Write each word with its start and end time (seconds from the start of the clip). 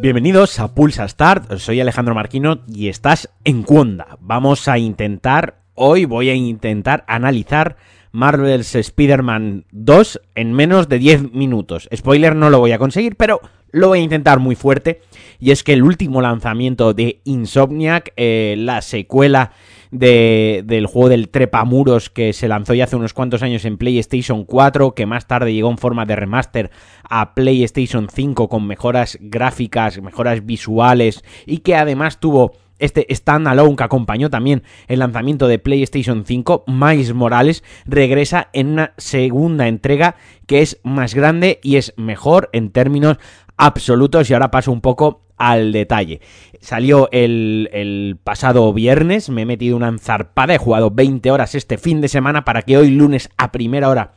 Bienvenidos 0.00 0.60
a 0.60 0.74
Pulsa 0.74 1.08
Start, 1.08 1.58
soy 1.58 1.80
Alejandro 1.80 2.14
Marquino 2.14 2.60
y 2.68 2.86
estás 2.86 3.30
en 3.44 3.64
Cuonda. 3.64 4.16
Vamos 4.20 4.68
a 4.68 4.78
intentar, 4.78 5.62
hoy 5.74 6.04
voy 6.04 6.30
a 6.30 6.34
intentar 6.34 7.04
analizar 7.08 7.76
Marvel's 8.12 8.76
Spider-Man 8.76 9.64
2 9.72 10.20
en 10.36 10.52
menos 10.52 10.88
de 10.88 11.00
10 11.00 11.32
minutos. 11.32 11.88
Spoiler, 11.92 12.36
no 12.36 12.48
lo 12.48 12.60
voy 12.60 12.70
a 12.70 12.78
conseguir, 12.78 13.16
pero 13.16 13.40
lo 13.70 13.88
voy 13.88 14.00
a 14.00 14.02
intentar 14.02 14.38
muy 14.38 14.54
fuerte. 14.54 15.00
Y 15.38 15.50
es 15.50 15.62
que 15.62 15.72
el 15.72 15.82
último 15.82 16.20
lanzamiento 16.20 16.94
de 16.94 17.20
Insomniac, 17.24 18.12
eh, 18.16 18.56
la 18.58 18.82
secuela 18.82 19.52
del 19.90 20.86
juego 20.86 21.08
del 21.08 21.30
trepamuros 21.30 22.10
que 22.10 22.34
se 22.34 22.48
lanzó 22.48 22.74
ya 22.74 22.84
hace 22.84 22.96
unos 22.96 23.14
cuantos 23.14 23.42
años 23.42 23.64
en 23.64 23.78
PlayStation 23.78 24.44
4, 24.44 24.94
que 24.94 25.06
más 25.06 25.26
tarde 25.26 25.54
llegó 25.54 25.70
en 25.70 25.78
forma 25.78 26.04
de 26.04 26.16
remaster 26.16 26.70
a 27.08 27.34
PlayStation 27.34 28.08
5 28.12 28.48
con 28.48 28.66
mejoras 28.66 29.16
gráficas, 29.20 30.00
mejoras 30.02 30.44
visuales 30.44 31.24
y 31.46 31.58
que 31.58 31.74
además 31.74 32.20
tuvo 32.20 32.52
este 32.78 33.06
standalone 33.10 33.76
que 33.76 33.82
acompañó 33.82 34.30
también 34.30 34.62
el 34.86 35.00
lanzamiento 35.00 35.48
de 35.48 35.58
PlayStation 35.58 36.24
5, 36.24 36.64
Miles 36.66 37.12
Morales 37.12 37.64
regresa 37.86 38.50
en 38.52 38.68
una 38.68 38.92
segunda 38.96 39.68
entrega 39.68 40.16
que 40.46 40.62
es 40.62 40.78
más 40.84 41.14
grande 41.14 41.60
y 41.62 41.76
es 41.76 41.92
mejor 41.96 42.50
en 42.52 42.70
términos 42.70 43.18
absolutos 43.58 44.30
y 44.30 44.34
ahora 44.34 44.50
paso 44.50 44.72
un 44.72 44.80
poco 44.80 45.22
al 45.36 45.72
detalle. 45.72 46.20
Salió 46.60 47.08
el, 47.12 48.18
pasado 48.24 48.72
viernes, 48.72 49.28
me 49.30 49.42
he 49.42 49.46
metido 49.46 49.76
una 49.76 49.88
enzarpada, 49.88 50.54
he 50.54 50.58
jugado 50.58 50.90
20 50.90 51.30
horas 51.30 51.54
este 51.54 51.78
fin 51.78 52.00
de 52.00 52.08
semana 52.08 52.44
para 52.44 52.62
que 52.62 52.78
hoy 52.78 52.90
lunes 52.90 53.30
a 53.36 53.52
primera 53.52 53.88
hora 53.88 54.12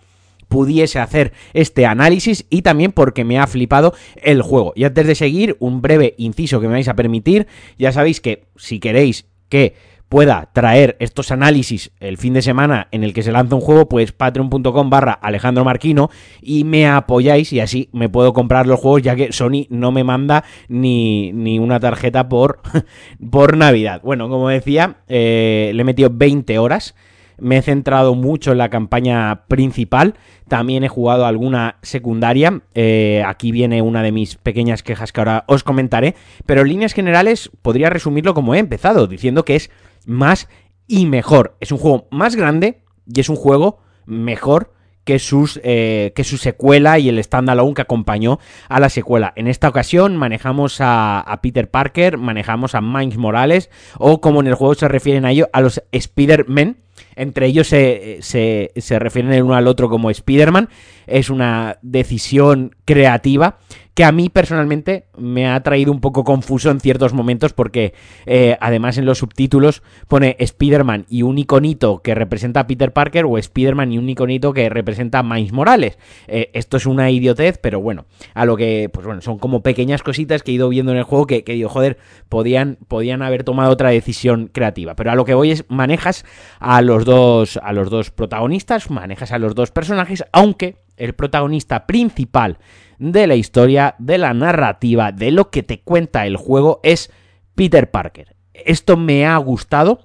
pudiese 0.48 1.00
hacer 1.00 1.32
este 1.54 1.86
análisis 1.86 2.46
y 2.50 2.62
también 2.62 2.92
porque 2.92 3.24
me 3.24 3.40
ha 3.40 3.48
flipado 3.48 3.94
el 4.22 4.42
juego. 4.42 4.74
Y 4.76 4.84
antes 4.84 5.08
de 5.08 5.16
seguir, 5.16 5.56
un 5.60 5.82
breve 5.82 6.14
inciso 6.18 6.60
que 6.60 6.68
me 6.68 6.74
vais 6.74 6.90
a 6.90 6.96
permitir, 6.96 7.48
ya 7.78 7.92
sabéis 7.92 8.20
que 8.20 8.46
si 8.58 8.80
queréis 8.80 9.28
que 9.48 9.76
pueda 10.12 10.50
traer 10.52 10.98
estos 11.00 11.32
análisis 11.32 11.94
el 12.02 12.18
fin 12.18 12.34
de 12.34 12.42
semana 12.42 12.90
en 12.92 13.06
el 13.06 13.14
que 13.14 13.24
se 13.24 13.32
lanza 13.32 13.56
un 13.56 13.62
juego, 13.62 13.88
pues 13.88 14.12
patreon.com 14.12 14.90
barra 14.90 15.14
Alejandro 15.14 15.64
Marquino 15.64 16.10
y 16.42 16.66
me 16.66 16.86
apoyáis 16.86 17.54
y 17.54 17.62
así 17.62 17.88
me 17.94 18.10
puedo 18.10 18.34
comprar 18.34 18.68
los 18.68 18.78
juegos 18.78 19.04
ya 19.04 19.16
que 19.16 19.32
Sony 19.32 19.68
no 19.70 19.94
me 19.94 20.04
manda 20.04 20.44
ni, 20.68 21.32
ni 21.32 21.60
una 21.60 21.80
tarjeta 21.80 22.28
por, 22.28 22.60
por 23.32 23.56
Navidad. 23.56 24.02
Bueno, 24.04 24.28
como 24.28 24.50
decía, 24.50 24.98
eh, 25.08 25.72
le 25.74 25.82
he 25.82 25.86
metido 25.86 26.10
20 26.12 26.60
horas. 26.60 26.94
Me 27.38 27.58
he 27.58 27.62
centrado 27.62 28.14
mucho 28.14 28.52
en 28.52 28.58
la 28.58 28.70
campaña 28.70 29.46
principal. 29.48 30.16
También 30.50 30.84
he 30.84 30.90
jugado 30.90 31.26
alguna 31.26 31.78
secundaria. 31.82 32.62
Eh, 32.76 33.24
aquí 33.26 33.52
viene 33.52 33.82
una 33.82 34.04
de 34.04 34.12
mis 34.12 34.36
pequeñas 34.36 34.84
quejas 34.84 35.12
que 35.12 35.22
ahora 35.22 35.46
os 35.48 35.64
comentaré. 35.64 36.16
Pero 36.46 36.62
en 36.62 36.68
líneas 36.68 36.94
generales 36.94 37.50
podría 37.62 37.90
resumirlo 37.90 38.36
como 38.36 38.54
he 38.54 38.60
empezado, 38.60 39.08
diciendo 39.08 39.44
que 39.44 39.56
es 39.56 39.72
más 40.06 40.48
y 40.88 41.06
mejor. 41.06 41.56
Es 41.60 41.72
un 41.72 41.78
juego 41.78 42.08
más 42.12 42.36
grande 42.36 42.84
y 43.06 43.20
es 43.20 43.30
un 43.30 43.36
juego 43.36 43.80
mejor 44.06 44.74
que, 45.04 45.20
sus, 45.20 45.60
eh, 45.64 46.14
que 46.16 46.24
su 46.24 46.38
secuela 46.38 47.00
y 47.00 47.10
el 47.10 47.24
standalone 47.24 47.74
que 47.74 47.82
acompañó 47.82 48.40
a 48.70 48.80
la 48.80 48.90
secuela. 48.90 49.34
En 49.36 49.48
esta 49.48 49.70
ocasión 49.70 50.16
manejamos 50.16 50.78
a, 50.80 51.40
Peter 51.42 51.70
Parker, 51.70 52.18
manejamos 52.18 52.76
a 52.76 52.82
Miles 52.82 53.18
Morales 53.18 53.70
o 53.98 54.22
como 54.22 54.42
en 54.42 54.48
el 54.48 54.56
juego 54.56 54.76
se 54.76 54.88
refieren 54.88 55.26
a 55.26 55.32
ellos, 55.32 55.48
a 55.54 55.62
los 55.62 55.82
Spider-Man. 55.92 56.78
Entre 57.16 57.48
ellos 57.48 57.68
se, 57.68 58.20
se, 58.22 58.72
se 58.76 59.00
refieren 59.00 59.34
el 59.34 59.44
uno 59.44 59.56
al 59.56 59.68
otro 59.68 59.90
como 59.90 60.10
Spider-Man. 60.10 60.70
Es 61.08 61.30
una 61.30 61.78
decisión 61.82 62.76
creativa 62.86 63.58
que 64.02 64.06
a 64.06 64.12
mí 64.12 64.30
personalmente 64.30 65.06
me 65.16 65.48
ha 65.48 65.62
traído 65.62 65.92
un 65.92 66.02
poco 66.02 66.24
confuso 66.24 66.72
en 66.72 66.80
ciertos 66.80 67.14
momentos 67.14 67.54
porque 67.54 67.94
eh, 68.26 68.58
además 68.60 68.98
en 68.98 69.06
los 69.06 69.20
subtítulos 69.20 69.84
pone 70.08 70.36
Spider-Man 70.40 71.06
y 71.08 71.22
un 71.22 71.38
iconito 71.38 72.00
que 72.00 72.16
representa 72.16 72.62
a 72.62 72.66
Peter 72.66 72.94
Parker 72.94 73.26
o 73.26 73.38
Spider-Man 73.38 73.92
y 73.92 74.00
un 74.00 74.10
iconito 74.10 74.54
que 74.54 74.70
representa 74.70 75.20
a 75.20 75.24
Miles 75.24 75.52
Morales. 75.52 76.00
Eh, 76.28 76.50
esto 76.54 76.78
es 76.78 76.88
una 76.88 77.12
idiotez, 77.12 77.60
pero 77.60 77.80
bueno, 77.80 78.08
a 78.34 78.46
lo 78.46 78.58
que, 78.58 78.90
pues 78.92 79.06
bueno, 79.06 79.22
son 79.22 79.38
como 79.38 79.62
pequeñas 79.62 80.02
cositas 80.02 80.42
que 80.42 80.50
he 80.50 80.56
ido 80.56 80.68
viendo 80.68 80.94
en 80.94 80.98
el 80.98 81.04
juego 81.04 81.28
que, 81.28 81.44
que 81.44 81.54
digo, 81.54 81.70
joder, 81.70 82.00
podían, 82.28 82.80
podían 82.88 83.22
haber 83.22 83.44
tomado 83.44 83.70
otra 83.70 83.92
decisión 83.92 84.50
creativa. 84.52 84.96
Pero 84.96 85.12
a 85.12 85.16
lo 85.16 85.26
que 85.26 85.36
voy 85.36 85.52
es, 85.52 85.64
manejas 85.68 86.26
a 86.60 86.82
los 86.82 87.06
dos, 87.06 87.60
a 87.62 87.72
los 87.72 87.92
dos 87.92 88.10
protagonistas, 88.10 88.90
manejas 88.90 89.32
a 89.32 89.38
los 89.38 89.54
dos 89.54 89.70
personajes, 89.70 90.24
aunque 90.32 90.78
el 90.98 91.14
protagonista 91.14 91.86
principal 91.86 92.58
de 93.02 93.26
la 93.26 93.34
historia, 93.34 93.96
de 93.98 94.20
la 94.20 94.36
narrativa, 94.36 95.12
de 95.12 95.32
lo 95.32 95.50
que 95.50 95.64
te 95.64 95.82
cuenta 95.82 96.28
el 96.28 96.38
juego 96.38 96.80
es 96.84 97.12
Peter 97.56 97.90
Parker. 97.90 98.36
Esto 98.54 98.96
me 98.96 99.26
ha 99.26 99.36
gustado 99.38 100.02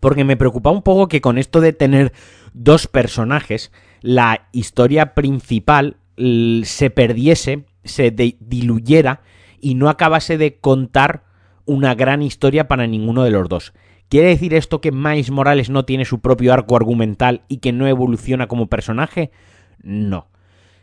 porque 0.00 0.22
me 0.22 0.36
preocupa 0.36 0.70
un 0.70 0.82
poco 0.82 1.08
que 1.08 1.22
con 1.22 1.38
esto 1.38 1.62
de 1.62 1.72
tener 1.72 2.12
dos 2.52 2.88
personajes, 2.88 3.72
la 4.02 4.48
historia 4.52 5.14
principal 5.14 5.96
se 6.18 6.90
perdiese, 6.90 7.64
se 7.84 8.10
diluyera 8.10 9.22
y 9.58 9.74
no 9.74 9.88
acabase 9.88 10.36
de 10.36 10.58
contar 10.58 11.24
una 11.64 11.94
gran 11.94 12.20
historia 12.20 12.68
para 12.68 12.86
ninguno 12.86 13.24
de 13.24 13.30
los 13.30 13.48
dos. 13.48 13.72
¿Quiere 14.10 14.28
decir 14.28 14.52
esto 14.52 14.82
que 14.82 14.92
Miles 14.92 15.30
Morales 15.30 15.70
no 15.70 15.86
tiene 15.86 16.04
su 16.04 16.20
propio 16.20 16.52
arco 16.52 16.76
argumental 16.76 17.44
y 17.48 17.58
que 17.58 17.72
no 17.72 17.86
evoluciona 17.86 18.46
como 18.46 18.66
personaje? 18.66 19.30
No 19.82 20.29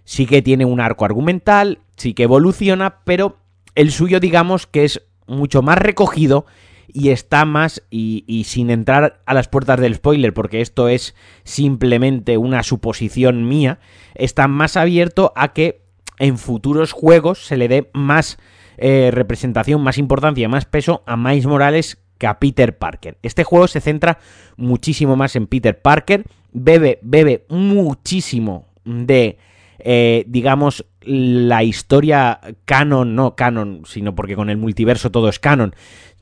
sí 0.08 0.26
que 0.26 0.42
tiene 0.42 0.64
un 0.64 0.80
arco 0.80 1.04
argumental, 1.04 1.80
sí 1.98 2.14
que 2.14 2.24
evoluciona, 2.24 3.02
pero 3.04 3.40
el 3.76 3.92
suyo 3.92 4.22
digamos 4.22 4.66
que 4.66 4.86
es 4.86 5.04
mucho 5.28 5.62
más 5.62 5.78
recogido 5.78 6.46
y 6.88 7.10
está 7.10 7.44
más, 7.44 7.84
y, 7.92 8.44
sin 8.48 8.70
entrar 8.70 9.22
a 9.26 9.34
las 9.34 9.50
puertas 9.50 9.82
del 9.82 9.96
spoiler, 9.96 10.34
porque 10.34 10.62
esto 10.62 10.88
es 10.88 11.14
simplemente 11.44 12.38
una 12.38 12.64
suposición 12.64 13.50
mía, 13.50 13.80
está 14.16 14.48
más 14.48 14.78
abierto 14.78 15.34
a 15.36 15.52
que 15.52 15.82
en 16.20 16.38
futuros 16.38 16.94
juegos 16.94 17.46
se 17.46 17.58
le 17.58 17.68
dé 17.68 17.90
más 17.94 18.38
eh, 18.78 19.10
representación, 19.12 19.84
más 19.84 19.98
importancia, 19.98 20.48
más 20.48 20.64
peso 20.64 21.04
a 21.06 21.18
Miles 21.18 21.48
Morales 21.48 21.98
que 22.18 22.28
a 22.28 22.40
Peter 22.40 22.78
Parker. 22.78 23.18
Este 23.24 23.44
juego 23.44 23.68
se 23.68 23.82
centra 23.82 24.20
muchísimo 24.56 25.18
más 25.18 25.36
en 25.36 25.48
Peter 25.48 25.82
Parker, 25.82 26.24
bebe, 26.54 26.98
bebe 27.02 27.46
muchísimo 27.50 28.68
de 28.86 29.38
eh, 29.80 30.26
digamos, 30.28 30.86
la 31.02 31.64
historia 31.64 32.40
canon, 32.66 33.16
no 33.16 33.36
canon, 33.36 33.84
sino 33.86 34.16
porque 34.16 34.36
con 34.36 34.50
el 34.50 34.58
multiverso 34.58 35.12
todo 35.12 35.30
es 35.30 35.40
canon, 35.40 35.74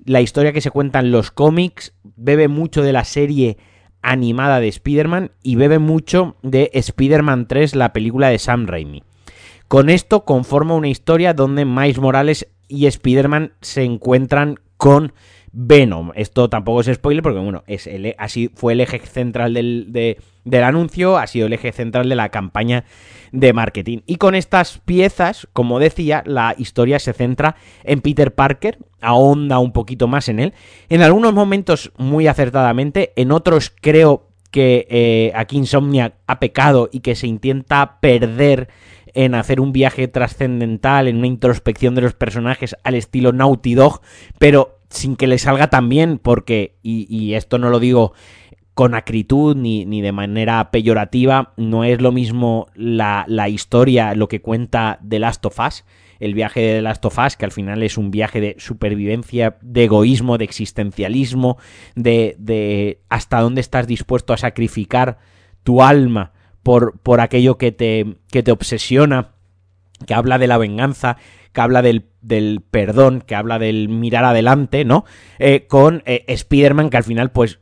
la 0.04 0.22
historia 0.22 0.54
que 0.54 0.62
se 0.62 0.72
cuenta 0.72 1.00
en 1.00 1.12
los 1.12 1.32
cómics 1.32 1.94
bebe 2.04 2.48
mucho 2.48 2.82
de 2.82 2.94
la 2.94 3.04
serie 3.04 3.58
animada 4.02 4.60
de 4.60 4.68
Spider-Man 4.68 5.32
y 5.42 5.56
bebe 5.56 5.80
mucho 5.80 6.36
de 6.44 6.70
Spider-Man 6.74 7.48
3, 7.48 7.76
la 7.76 7.92
película 7.92 8.30
de 8.30 8.38
Sam 8.38 8.68
Raimi. 8.68 9.04
Con 9.68 9.90
esto 9.90 10.26
conforma 10.26 10.76
una 10.76 10.90
historia 10.90 11.34
donde 11.34 11.66
Miles 11.66 12.00
Morales 12.00 12.48
y 12.68 12.86
Spider-Man 12.86 13.54
se 13.62 13.84
encuentran 13.84 14.60
con 14.78 15.14
Venom. 15.52 16.12
Esto 16.16 16.50
tampoco 16.50 16.82
es 16.82 16.94
spoiler 16.94 17.24
porque, 17.24 17.40
bueno, 17.40 17.64
es 17.66 17.88
el, 17.88 18.14
así 18.20 18.52
fue 18.54 18.74
el 18.74 18.82
eje 18.82 19.00
central 19.00 19.54
del, 19.54 20.18
del 20.46 20.64
anuncio, 20.64 21.18
ha 21.18 21.28
sido 21.28 21.48
el 21.48 21.54
eje 21.54 21.72
central 21.72 22.08
de 22.08 22.16
la 22.16 22.30
campaña 22.30 22.86
de 23.32 23.52
marketing. 23.52 24.00
Y 24.06 24.16
con 24.16 24.36
estas 24.36 24.80
piezas, 24.86 25.48
como 25.52 25.80
decía, 25.80 26.24
la 26.26 26.56
historia 26.58 27.00
se 27.00 27.14
centra 27.14 27.56
en 27.84 28.00
Peter 28.00 28.34
Parker, 28.34 28.78
ahonda 29.02 29.60
un 29.60 29.74
poquito 29.74 30.08
más 30.08 30.30
en 30.30 30.40
él. 30.40 30.54
En 30.88 31.02
algunos 31.02 31.34
momentos 31.34 31.92
muy 31.98 32.28
acertadamente, 32.28 33.12
en 33.16 33.32
otros 33.32 33.74
creo 33.82 34.30
que 34.52 34.88
eh, 34.90 35.34
aquí 35.36 35.58
Insomnia 35.58 36.14
ha 36.28 36.40
pecado 36.40 36.90
y 36.92 37.02
que 37.02 37.16
se 37.16 37.28
intenta 37.28 38.00
perder 38.00 38.70
en 39.14 39.34
hacer 39.34 39.60
un 39.60 39.72
viaje 39.72 40.08
trascendental, 40.08 41.08
en 41.08 41.18
una 41.18 41.28
introspección 41.28 41.96
de 41.96 42.02
los 42.02 42.14
personajes 42.14 42.76
al 42.84 42.96
estilo 42.96 43.32
Naughty 43.34 43.74
Dog, 43.74 44.02
pero 44.38 44.80
sin 44.90 45.16
que 45.16 45.28
le 45.28 45.40
salga 45.40 45.70
tan 45.70 45.90
bien, 45.90 46.20
porque, 46.20 46.76
y 46.84 47.34
esto 47.34 47.58
no 47.58 47.70
lo 47.70 47.80
digo 47.80 48.14
con 48.76 48.94
acritud 48.94 49.56
ni, 49.56 49.86
ni, 49.86 50.02
de 50.02 50.12
manera 50.12 50.70
peyorativa. 50.70 51.54
No 51.56 51.86
es 51.86 52.02
lo 52.02 52.12
mismo 52.12 52.68
la, 52.76 53.26
la, 53.28 53.50
historia, 53.50 54.14
lo 54.14 54.28
que 54.28 54.42
cuenta 54.42 55.00
The 55.08 55.18
Last 55.20 55.46
of 55.46 55.58
Us, 55.66 55.86
el 56.20 56.34
viaje 56.34 56.60
de 56.60 56.76
The 56.76 56.82
Last 56.82 57.06
of 57.06 57.18
Us, 57.18 57.38
que 57.38 57.46
al 57.46 57.54
final 57.54 57.82
es 57.84 57.98
un 57.98 58.12
viaje 58.12 58.42
de 58.42 58.56
supervivencia, 58.60 59.58
de 59.62 59.86
egoísmo, 59.86 60.38
de 60.38 60.44
existencialismo, 60.44 61.58
de, 61.96 62.36
de 62.38 63.00
hasta 63.08 63.40
dónde 63.40 63.62
estás 63.62 63.88
dispuesto 63.88 64.34
a 64.34 64.38
sacrificar 64.38 65.20
tu 65.64 65.82
alma 65.82 66.34
por, 66.62 67.00
por 67.00 67.22
aquello 67.22 67.58
que 67.58 67.72
te, 67.72 68.18
que 68.30 68.44
te 68.44 68.52
obsesiona, 68.52 69.32
que 70.06 70.14
habla 70.14 70.38
de 70.38 70.48
la 70.48 70.58
venganza, 70.58 71.16
que 71.54 71.62
habla 71.62 71.82
del, 71.82 72.08
del, 72.22 72.62
perdón, 72.70 73.24
que 73.26 73.36
habla 73.36 73.58
del 73.58 73.88
mirar 73.88 74.26
adelante, 74.26 74.84
¿no? 74.84 75.06
Eh, 75.40 75.66
con 75.68 76.04
eh, 76.06 76.26
Spider-Man, 76.28 76.90
que 76.90 76.98
al 76.98 77.06
final, 77.06 77.32
pues 77.32 77.60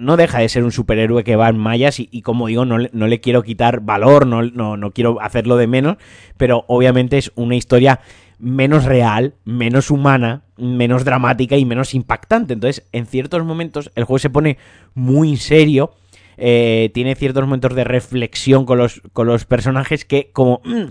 no 0.00 0.16
deja 0.16 0.38
de 0.38 0.48
ser 0.48 0.64
un 0.64 0.72
superhéroe 0.72 1.24
que 1.24 1.36
va 1.36 1.48
en 1.48 1.58
mallas 1.58 1.98
y, 1.98 2.22
como 2.22 2.46
digo, 2.46 2.64
no, 2.64 2.78
no, 2.92 3.06
le 3.06 3.20
quiero 3.20 3.42
quitar 3.42 3.80
valor, 3.80 4.26
no, 4.26 4.42
no, 4.42 4.76
no 4.76 4.90
quiero 4.90 5.20
hacerlo 5.20 5.56
de 5.56 5.66
menos, 5.66 5.96
pero 6.36 6.64
obviamente 6.68 7.18
es 7.18 7.32
una 7.34 7.56
historia 7.56 8.00
menos 8.38 8.84
real, 8.84 9.34
menos 9.44 9.90
humana, 9.90 10.42
menos 10.56 11.04
dramática 11.04 11.56
y 11.56 11.64
menos 11.64 11.94
impactante. 11.94 12.54
Entonces, 12.54 12.86
en 12.92 13.06
ciertos 13.06 13.44
momentos 13.44 13.90
el 13.94 14.04
juego 14.04 14.18
se 14.18 14.30
pone 14.30 14.58
muy 14.94 15.36
serio. 15.36 15.94
Eh, 16.38 16.90
tiene 16.92 17.14
ciertos 17.14 17.44
momentos 17.44 17.74
de 17.74 17.84
reflexión 17.84 18.66
con 18.66 18.78
los, 18.78 19.00
con 19.12 19.26
los 19.26 19.46
personajes 19.46 20.04
que 20.04 20.30
como 20.32 20.60
mm, 20.64 20.88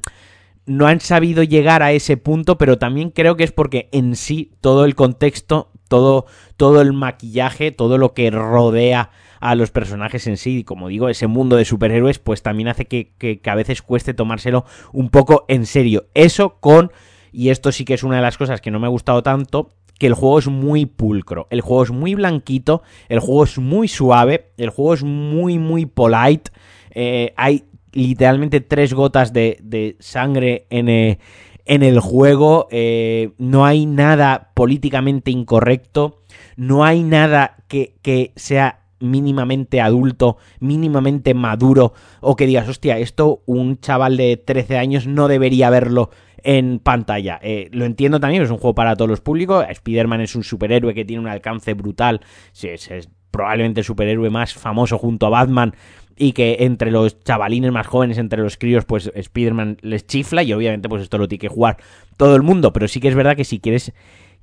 no 0.66 0.88
han 0.88 1.00
sabido 1.00 1.44
llegar 1.44 1.84
a 1.84 1.92
ese 1.92 2.18
punto, 2.18 2.58
pero 2.58 2.78
también 2.80 3.12
creo 3.12 3.36
que 3.36 3.44
es 3.44 3.52
porque 3.52 3.90
en 3.92 4.16
sí 4.16 4.52
todo 4.62 4.86
el 4.86 4.96
contexto, 4.96 5.72
todo, 5.88 6.26
todo 6.58 6.82
el 6.82 6.94
maquillaje, 6.94 7.72
todo 7.72 7.98
lo 7.98 8.14
que 8.14 8.32
rodea 8.32 9.12
a 9.40 9.56
los 9.56 9.72
personajes 9.72 10.26
en 10.28 10.38
sí, 10.38 10.60
y 10.60 10.64
como 10.64 10.88
digo, 10.88 11.10
ese 11.10 11.28
mundo 11.28 11.56
de 11.56 11.66
superhéroes, 11.66 12.20
pues 12.20 12.42
también 12.42 12.68
hace 12.68 12.86
que, 12.86 13.12
que 13.18 13.40
a 13.46 13.56
veces 13.56 13.82
cueste 13.82 14.14
tomárselo 14.14 14.66
un 14.92 15.10
poco 15.10 15.46
en 15.48 15.66
serio. 15.66 16.08
Eso 16.14 16.58
con 16.60 16.92
y 17.36 17.50
esto 17.50 17.74
sí 17.74 17.84
que 17.84 17.94
es 17.94 18.04
una 18.04 18.16
de 18.16 18.22
las 18.22 18.38
cosas 18.38 18.62
que 18.62 18.72
no 18.72 18.80
me 18.80 18.88
ha 18.88 18.90
gustado 18.90 19.22
tanto, 19.22 19.70
que 20.00 20.08
el 20.08 20.14
juego 20.14 20.40
es 20.40 20.48
muy 20.48 20.86
pulcro, 20.86 21.48
el 21.50 21.60
juego 21.60 21.84
es 21.84 21.92
muy 21.92 22.16
blanquito, 22.16 22.82
el 23.10 23.20
juego 23.20 23.44
es 23.44 23.58
muy 23.58 23.90
suave, 23.90 24.52
el 24.56 24.70
juego 24.70 24.94
es 24.94 25.04
muy, 25.04 25.60
muy 25.60 25.86
polite. 25.86 26.52
Eh, 26.92 27.34
hay 27.36 27.66
literalmente 27.92 28.62
tres 28.62 28.94
gotas 28.94 29.34
de, 29.34 29.98
sangre 30.00 30.66
en, 30.70 30.88
eh, 30.88 31.20
en, 31.66 31.84
el 31.84 32.00
juego, 32.00 32.68
eh, 32.72 33.32
no 33.38 33.66
hay 33.66 33.86
nada 33.86 34.52
políticamente 34.54 35.32
incorrecto, 35.32 36.22
no 36.56 36.84
hay 36.84 37.04
nada 37.04 37.58
que, 37.68 37.96
que 38.02 38.32
sea 38.36 38.82
mínimamente 39.00 39.82
adulto, 39.82 40.38
mínimamente 40.60 41.34
maduro, 41.34 41.94
o 42.22 42.36
que 42.36 42.48
digas, 42.48 42.68
hostia, 42.68 42.98
esto 42.98 43.44
un 43.46 43.80
chaval 43.80 44.18
de 44.18 44.38
13 44.38 44.78
años 44.78 45.08
no 45.08 45.28
debería 45.28 45.70
verlo 45.70 46.12
en 46.44 46.80
pantalla. 46.80 47.40
Eh, 47.42 47.70
lo 47.72 47.86
entiendo 47.86 48.20
también, 48.20 48.44
es 48.44 48.52
un 48.52 48.58
juego 48.58 48.76
para 48.76 48.96
todos 48.96 49.10
los 49.10 49.22
públicos. 49.22 49.66
Spider-Man 49.68 50.22
es 50.22 50.36
un 50.36 50.44
superhéroe 50.44 50.94
que 50.94 51.06
tiene 51.06 51.22
un 51.22 51.28
alcance 51.28 51.74
brutal. 51.74 52.22
es, 52.54 52.92
es 52.92 53.10
probablemente 53.32 53.82
el 53.82 53.86
superhéroe 53.86 54.30
más 54.30 54.54
famoso 54.54 54.98
junto 54.98 55.26
a 55.26 55.30
Batman 55.30 55.74
y 56.18 56.32
que 56.32 56.58
entre 56.62 56.92
los 56.92 57.20
chavalines 57.22 57.72
más 57.72 57.88
jóvenes, 57.88 58.18
entre 58.18 58.42
los 58.42 58.58
críos, 58.58 58.86
pues 58.86 59.12
Spider-Man 59.14 59.78
les 59.82 60.08
chifla 60.08 60.44
y 60.44 60.54
obviamente 60.54 60.88
pues 60.90 61.02
esto 61.02 61.18
lo 61.18 61.28
tiene 61.28 61.42
que 61.42 61.48
jugar 61.50 61.78
todo 62.18 62.36
el 62.36 62.42
mundo, 62.42 62.72
pero 62.74 62.88
sí 62.88 63.00
que 63.00 63.10
es 63.10 63.16
verdad 63.16 63.36
que 63.36 63.44
si 63.44 63.60
quieres 63.60 63.94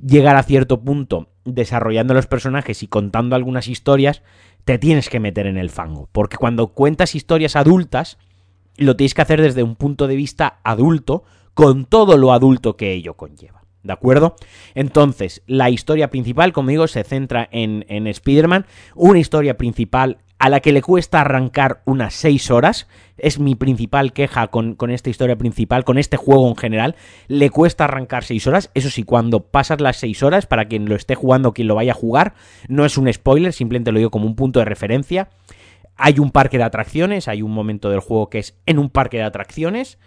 llegar 0.04 0.36
a 0.36 0.42
cierto 0.42 0.80
punto 0.80 1.28
desarrollando 1.44 2.14
los 2.14 2.26
personajes 2.26 2.82
y 2.82 2.88
contando 2.88 3.36
algunas 3.36 3.68
historias, 3.68 4.22
te 4.64 4.78
tienes 4.78 5.08
que 5.08 5.20
meter 5.20 5.46
en 5.46 5.56
el 5.56 5.70
fango, 5.70 6.08
porque 6.12 6.36
cuando 6.36 6.68
cuentas 6.68 7.14
historias 7.14 7.56
adultas, 7.56 8.18
lo 8.76 8.96
tienes 8.96 9.14
que 9.14 9.22
hacer 9.22 9.40
desde 9.40 9.62
un 9.62 9.76
punto 9.76 10.06
de 10.06 10.16
vista 10.16 10.60
adulto, 10.64 11.24
con 11.54 11.84
todo 11.84 12.16
lo 12.16 12.32
adulto 12.32 12.76
que 12.76 12.92
ello 12.92 13.14
conlleva. 13.14 13.62
¿De 13.82 13.92
acuerdo? 13.92 14.36
Entonces, 14.74 15.42
la 15.46 15.68
historia 15.68 16.08
principal, 16.08 16.52
como 16.52 16.70
digo, 16.70 16.86
se 16.86 17.02
centra 17.02 17.48
en, 17.50 17.84
en 17.88 18.06
Spider-Man. 18.06 18.64
Una 18.94 19.18
historia 19.18 19.56
principal 19.56 20.18
a 20.42 20.48
la 20.48 20.58
que 20.58 20.72
le 20.72 20.82
cuesta 20.82 21.20
arrancar 21.20 21.82
unas 21.84 22.14
6 22.14 22.50
horas. 22.50 22.88
Es 23.16 23.38
mi 23.38 23.54
principal 23.54 24.12
queja 24.12 24.48
con, 24.48 24.74
con, 24.74 24.90
esta 24.90 25.08
historia 25.08 25.36
principal, 25.36 25.84
con 25.84 25.98
este 25.98 26.16
juego 26.16 26.48
en 26.48 26.56
general. 26.56 26.96
Le 27.28 27.48
cuesta 27.48 27.84
arrancar 27.84 28.24
6 28.24 28.48
horas. 28.48 28.70
Eso 28.74 28.90
sí, 28.90 29.04
cuando 29.04 29.38
pasas 29.38 29.80
las 29.80 29.98
6 29.98 30.20
horas, 30.24 30.46
para 30.46 30.64
quien 30.64 30.88
lo 30.88 30.96
esté 30.96 31.14
jugando, 31.14 31.52
quien 31.52 31.68
lo 31.68 31.76
vaya 31.76 31.92
a 31.92 31.94
jugar, 31.94 32.34
no 32.66 32.84
es 32.84 32.98
un 32.98 33.10
spoiler, 33.12 33.52
simplemente 33.52 33.92
lo 33.92 33.98
digo 33.98 34.10
como 34.10 34.26
un 34.26 34.34
punto 34.34 34.58
de 34.58 34.64
referencia. 34.64 35.28
Hay 35.94 36.18
un 36.18 36.32
parque 36.32 36.58
de 36.58 36.64
atracciones, 36.64 37.28
hay 37.28 37.40
un 37.40 37.52
momento 37.52 37.88
del 37.88 38.00
juego 38.00 38.28
que 38.28 38.40
es 38.40 38.58
en 38.66 38.80
un 38.80 38.90
parque 38.90 39.18
de 39.18 39.22
atracciones. 39.22 40.00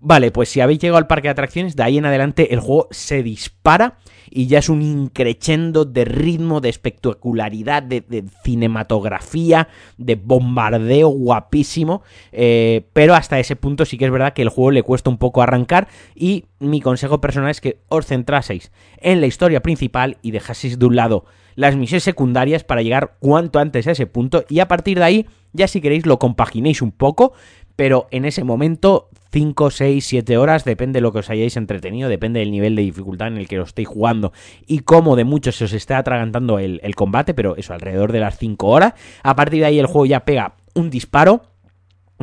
Vale, 0.00 0.32
pues 0.32 0.50
si 0.50 0.60
habéis 0.60 0.80
llegado 0.80 0.98
al 0.98 1.06
parque 1.06 1.28
de 1.28 1.32
atracciones, 1.32 1.76
de 1.76 1.84
ahí 1.84 1.96
en 1.96 2.04
adelante 2.04 2.52
el 2.52 2.60
juego 2.60 2.88
se 2.90 3.22
dispara 3.22 3.96
y 4.30 4.46
ya 4.46 4.58
es 4.58 4.68
un 4.68 4.82
increchendo 4.82 5.84
de 5.84 6.04
ritmo, 6.04 6.60
de 6.60 6.68
espectacularidad, 6.68 7.82
de, 7.82 8.24
cinematografía, 8.44 9.68
de 9.96 10.14
bombardeo 10.16 11.08
guapísimo. 11.08 12.02
Eh, 12.32 12.86
pero 12.92 13.14
hasta 13.14 13.38
ese 13.38 13.56
punto 13.56 13.84
sí 13.84 13.98
que 13.98 14.06
es 14.06 14.10
verdad 14.10 14.32
que 14.32 14.42
el 14.42 14.48
juego 14.48 14.70
le 14.70 14.82
cuesta 14.82 15.10
un 15.10 15.18
poco 15.18 15.42
arrancar 15.42 15.88
y 16.14 16.46
mi 16.58 16.80
consejo 16.80 17.20
personal 17.20 17.50
es 17.50 17.60
que 17.60 17.80
os 17.88 18.06
centraseis 18.06 18.72
en 18.98 19.20
la 19.20 19.26
historia 19.26 19.62
principal 19.62 20.18
y 20.22 20.30
dejaseis 20.30 20.78
de 20.78 20.86
un 20.86 20.96
lado 20.96 21.24
las 21.54 21.74
misiones 21.74 22.04
secundarias 22.04 22.62
para 22.62 22.82
llegar 22.82 23.16
cuanto 23.18 23.58
antes 23.58 23.88
a 23.88 23.90
ese 23.90 24.06
punto 24.06 24.44
y 24.48 24.60
a 24.60 24.68
partir 24.68 24.98
de 24.98 25.04
ahí 25.04 25.26
ya 25.52 25.66
si 25.66 25.80
queréis 25.80 26.06
lo 26.06 26.18
compaginéis 26.18 26.82
un 26.82 26.92
poco, 26.92 27.32
pero 27.74 28.06
en 28.10 28.24
ese 28.24 28.44
momento 28.44 29.07
5, 29.30 29.70
6, 29.70 30.04
7 30.04 30.38
horas, 30.38 30.64
depende 30.64 30.98
de 30.98 31.00
lo 31.02 31.12
que 31.12 31.18
os 31.18 31.30
hayáis 31.30 31.56
entretenido, 31.56 32.08
depende 32.08 32.40
del 32.40 32.50
nivel 32.50 32.76
de 32.76 32.82
dificultad 32.82 33.28
en 33.28 33.36
el 33.36 33.48
que 33.48 33.56
lo 33.56 33.64
estéis 33.64 33.88
jugando 33.88 34.32
y 34.66 34.80
cómo 34.80 35.16
de 35.16 35.24
mucho 35.24 35.52
se 35.52 35.64
os 35.64 35.72
esté 35.72 35.94
atragantando 35.94 36.58
el, 36.58 36.80
el 36.82 36.94
combate, 36.94 37.34
pero 37.34 37.56
eso, 37.56 37.74
alrededor 37.74 38.12
de 38.12 38.20
las 38.20 38.38
5 38.38 38.66
horas. 38.66 38.94
A 39.22 39.36
partir 39.36 39.60
de 39.60 39.66
ahí 39.66 39.78
el 39.78 39.86
juego 39.86 40.06
ya 40.06 40.24
pega 40.24 40.54
un 40.74 40.90
disparo. 40.90 41.42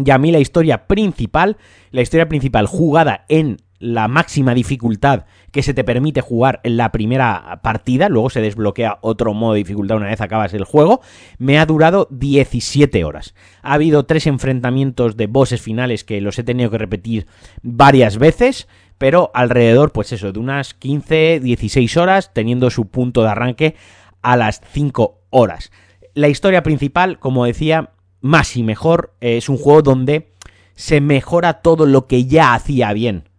Y 0.04 0.12
a 0.12 0.18
mí 0.18 0.32
la 0.32 0.40
historia 0.40 0.88
principal, 0.88 1.58
la 1.92 2.02
historia 2.02 2.28
principal 2.28 2.68
jugada 2.68 3.24
en 3.30 3.58
la 3.80 4.08
máxima 4.08 4.54
dificultad 4.54 5.26
que 5.56 5.64
se 5.64 5.74
te 5.74 5.86
permite 5.86 6.20
jugar 6.20 6.60
en 6.64 6.76
la 6.76 6.92
primera 6.92 7.62
partida, 7.64 8.10
luego 8.10 8.30
se 8.30 8.42
desbloquea 8.42 8.98
otro 9.00 9.34
modo 9.34 9.54
de 9.54 9.60
dificultad 9.60 9.96
una 9.96 10.08
vez 10.08 10.20
acabas 10.20 10.54
el 10.54 10.66
juego, 10.66 11.00
me 11.38 11.58
ha 11.58 11.66
durado 11.66 12.10
17 12.12 13.06
horas. 13.06 13.34
Ha 13.62 13.76
habido 13.76 14.04
tres 14.04 14.28
enfrentamientos 14.28 15.16
de 15.16 15.28
bosses 15.28 15.62
finales 15.62 16.04
que 16.04 16.20
los 16.20 16.38
he 16.38 16.44
tenido 16.44 16.72
que 16.72 16.78
repetir 16.78 17.26
varias 17.62 18.18
veces, 18.18 18.68
pero 18.98 19.32
alrededor, 19.34 19.94
pues 19.94 20.12
eso, 20.12 20.34
de 20.34 20.40
unas 20.40 20.74
15, 20.74 21.40
16 21.40 21.96
horas, 21.96 22.34
teniendo 22.34 22.70
su 22.70 22.90
punto 22.90 23.24
de 23.24 23.30
arranque 23.30 23.76
a 24.22 24.36
las 24.36 24.60
5 24.74 25.22
horas. 25.30 25.72
La 26.16 26.28
historia 26.28 26.64
principal, 26.64 27.18
como 27.18 27.46
decía, 27.46 27.92
más 28.20 28.58
y 28.58 28.64
mejor, 28.64 29.16
es 29.22 29.48
un 29.48 29.56
juego 29.56 29.84
donde 29.84 30.34
se 30.76 31.00
mejora 31.00 31.62
todo 31.62 31.86
lo 31.86 32.08
que 32.08 32.26
ya 32.26 32.56
hacía 32.56 32.92
bien 32.92 33.30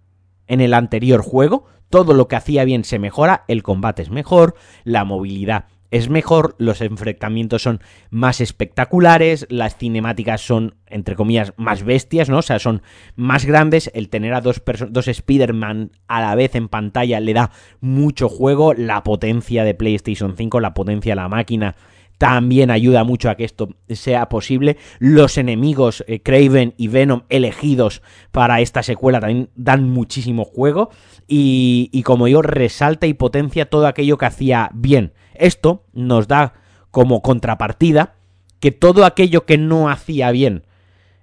en 0.46 0.62
el 0.62 0.72
anterior 0.72 1.20
juego. 1.20 1.66
Todo 1.90 2.14
lo 2.14 2.28
que 2.28 2.36
hacía 2.36 2.64
bien 2.64 2.84
se 2.84 2.98
mejora, 2.98 3.44
el 3.48 3.62
combate 3.62 4.02
es 4.02 4.10
mejor, 4.10 4.54
la 4.84 5.04
movilidad 5.04 5.66
es 5.90 6.08
mejor, 6.08 6.54
los 6.58 6.80
enfrentamientos 6.80 7.62
son 7.62 7.80
más 8.10 8.40
espectaculares, 8.40 9.46
las 9.50 9.76
cinemáticas 9.76 10.40
son, 10.40 10.74
entre 10.86 11.14
comillas, 11.14 11.54
más 11.56 11.84
bestias, 11.84 12.28
¿no? 12.28 12.38
O 12.38 12.42
sea, 12.42 12.58
son 12.58 12.82
más 13.14 13.44
grandes, 13.44 13.90
el 13.94 14.08
tener 14.08 14.34
a 14.34 14.40
dos, 14.40 14.62
dos 14.90 15.08
Spider-Man 15.08 15.92
a 16.08 16.20
la 16.20 16.34
vez 16.34 16.54
en 16.54 16.68
pantalla 16.68 17.20
le 17.20 17.34
da 17.34 17.50
mucho 17.80 18.28
juego, 18.28 18.74
la 18.74 19.02
potencia 19.04 19.64
de 19.64 19.74
PlayStation 19.74 20.36
5, 20.36 20.60
la 20.60 20.74
potencia 20.74 21.12
de 21.12 21.16
la 21.16 21.28
máquina 21.28 21.76
también 22.18 22.70
ayuda 22.70 23.04
mucho 23.04 23.28
a 23.28 23.34
que 23.34 23.44
esto 23.44 23.68
sea 23.88 24.28
posible. 24.28 24.76
Los 24.98 25.38
enemigos 25.38 26.04
eh, 26.06 26.20
Craven 26.20 26.74
y 26.76 26.88
Venom 26.88 27.22
elegidos 27.28 28.02
para 28.32 28.60
esta 28.60 28.82
secuela 28.82 29.20
también 29.20 29.50
dan 29.54 29.88
muchísimo 29.88 30.44
juego 30.44 30.90
y, 31.26 31.90
y 31.92 32.02
como 32.02 32.28
yo 32.28 32.42
resalta 32.42 33.06
y 33.06 33.14
potencia 33.14 33.68
todo 33.68 33.86
aquello 33.86 34.18
que 34.18 34.26
hacía 34.26 34.70
bien. 34.72 35.12
Esto 35.34 35.84
nos 35.92 36.28
da 36.28 36.54
como 36.90 37.20
contrapartida 37.20 38.14
que 38.60 38.72
todo 38.72 39.04
aquello 39.04 39.44
que 39.44 39.58
no 39.58 39.90
hacía 39.90 40.30
bien 40.30 40.64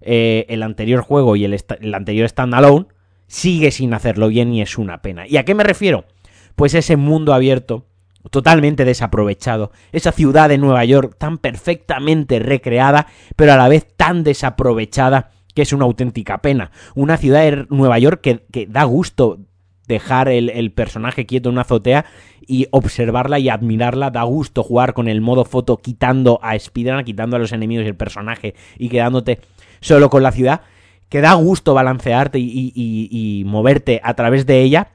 eh, 0.01 0.45
el 0.49 0.63
anterior 0.63 1.01
juego 1.01 1.35
y 1.35 1.45
el, 1.45 1.57
el 1.81 1.93
anterior 1.95 2.27
standalone 2.29 2.87
sigue 3.27 3.71
sin 3.71 3.93
hacerlo 3.93 4.27
bien 4.27 4.53
y 4.53 4.61
es 4.61 4.77
una 4.77 5.01
pena. 5.01 5.25
¿Y 5.27 5.37
a 5.37 5.45
qué 5.45 5.55
me 5.55 5.63
refiero? 5.63 6.05
Pues 6.55 6.75
ese 6.75 6.97
mundo 6.97 7.33
abierto 7.33 7.87
totalmente 8.29 8.85
desaprovechado. 8.85 9.71
Esa 9.91 10.11
ciudad 10.11 10.49
de 10.49 10.57
Nueva 10.57 10.85
York 10.85 11.15
tan 11.17 11.37
perfectamente 11.37 12.39
recreada, 12.39 13.07
pero 13.35 13.53
a 13.53 13.57
la 13.57 13.67
vez 13.67 13.87
tan 13.95 14.23
desaprovechada 14.23 15.31
que 15.53 15.61
es 15.61 15.73
una 15.73 15.85
auténtica 15.85 16.39
pena. 16.39 16.71
Una 16.95 17.17
ciudad 17.17 17.41
de 17.41 17.67
Nueva 17.69 17.99
York 17.99 18.21
que, 18.21 18.67
da 18.67 18.83
gusto 18.85 19.39
dejar 19.87 20.29
el, 20.29 20.71
personaje 20.71 21.25
quieto 21.25 21.49
en 21.49 21.53
una 21.53 21.61
azotea 21.61 22.05
y 22.41 22.67
observarla 22.71 23.39
y 23.39 23.49
admirarla. 23.49 24.09
Da 24.09 24.23
gusto 24.23 24.63
jugar 24.63 24.93
con 24.93 25.07
el 25.07 25.21
modo 25.21 25.45
foto 25.45 25.77
quitando 25.77 26.39
a 26.41 26.55
Spider-Man, 26.55 27.05
quitando 27.05 27.35
a 27.35 27.39
los 27.39 27.51
enemigos 27.51 27.85
y 27.85 27.89
el 27.89 27.95
personaje 27.95 28.55
y 28.77 28.89
quedándote 28.89 29.39
solo 29.81 30.09
con 30.09 30.23
la 30.23 30.31
ciudad. 30.31 30.61
Que 31.09 31.21
da 31.21 31.33
gusto 31.35 31.75
balancearte 31.75 32.39
y 32.39 33.43
moverte 33.45 34.01
a 34.03 34.15
través 34.15 34.47
de 34.47 34.61
ella, 34.61 34.93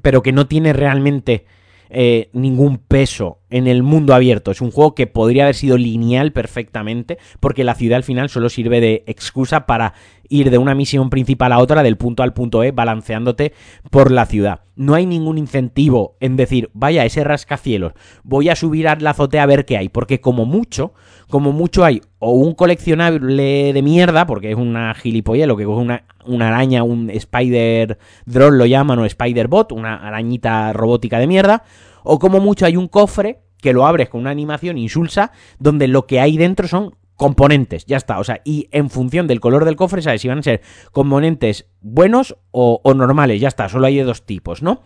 pero 0.00 0.22
que 0.22 0.30
no 0.30 0.46
tiene 0.46 0.72
realmente 0.72 1.46
eh, 1.94 2.30
ningún 2.32 2.78
peso 2.78 3.40
en 3.50 3.66
el 3.66 3.82
mundo 3.82 4.14
abierto. 4.14 4.50
Es 4.50 4.62
un 4.62 4.70
juego 4.70 4.94
que 4.94 5.06
podría 5.06 5.44
haber 5.44 5.54
sido 5.54 5.76
lineal 5.76 6.32
perfectamente, 6.32 7.18
porque 7.38 7.64
la 7.64 7.74
ciudad 7.74 7.98
al 7.98 8.02
final 8.02 8.30
solo 8.30 8.48
sirve 8.48 8.80
de 8.80 9.04
excusa 9.06 9.66
para 9.66 9.92
ir 10.32 10.50
de 10.50 10.58
una 10.58 10.74
misión 10.74 11.10
principal 11.10 11.52
a 11.52 11.58
otra, 11.58 11.82
del 11.82 11.96
punto 11.96 12.22
al 12.22 12.32
punto 12.32 12.62
E, 12.64 12.72
balanceándote 12.72 13.52
por 13.90 14.10
la 14.10 14.24
ciudad. 14.26 14.60
No 14.74 14.94
hay 14.94 15.04
ningún 15.04 15.36
incentivo 15.36 16.16
en 16.20 16.36
decir, 16.36 16.70
vaya, 16.72 17.04
ese 17.04 17.22
rascacielos, 17.22 17.92
voy 18.24 18.48
a 18.48 18.56
subir 18.56 18.88
a 18.88 18.96
la 18.96 19.10
azotea 19.10 19.42
a 19.42 19.46
ver 19.46 19.66
qué 19.66 19.76
hay, 19.76 19.90
porque 19.90 20.20
como 20.20 20.46
mucho, 20.46 20.94
como 21.28 21.52
mucho 21.52 21.84
hay 21.84 22.00
o 22.18 22.32
un 22.32 22.54
coleccionable 22.54 23.72
de 23.74 23.82
mierda, 23.82 24.26
porque 24.26 24.50
es 24.50 24.56
una 24.56 24.94
lo 25.02 25.56
que 25.56 25.64
coge 25.64 25.82
una, 25.82 26.04
una 26.24 26.48
araña, 26.48 26.82
un 26.82 27.10
spider 27.10 27.98
drone 28.24 28.56
lo 28.56 28.64
llaman, 28.64 28.98
o 28.98 29.04
spider 29.04 29.48
bot, 29.48 29.72
una 29.72 29.96
arañita 29.96 30.72
robótica 30.72 31.18
de 31.18 31.26
mierda, 31.26 31.64
o 32.04 32.18
como 32.18 32.40
mucho 32.40 32.64
hay 32.64 32.76
un 32.76 32.88
cofre 32.88 33.40
que 33.60 33.72
lo 33.72 33.86
abres 33.86 34.08
con 34.08 34.22
una 34.22 34.30
animación 34.30 34.78
insulsa, 34.78 35.30
donde 35.58 35.88
lo 35.88 36.06
que 36.06 36.20
hay 36.20 36.36
dentro 36.36 36.66
son 36.68 36.94
componentes, 37.22 37.86
ya 37.86 37.98
está. 37.98 38.18
O 38.18 38.24
sea, 38.24 38.40
y 38.44 38.68
en 38.72 38.90
función 38.90 39.28
del 39.28 39.38
color 39.38 39.64
del 39.64 39.76
cofre, 39.76 40.02
sabes 40.02 40.22
si 40.22 40.26
van 40.26 40.40
a 40.40 40.42
ser 40.42 40.60
componentes 40.90 41.66
buenos 41.80 42.36
o, 42.50 42.80
normales, 42.96 43.40
ya 43.40 43.46
está. 43.46 43.68
Solo 43.68 43.86
hay 43.86 43.96
de 43.96 44.02
dos 44.02 44.26
tipos, 44.26 44.60
¿no? 44.60 44.82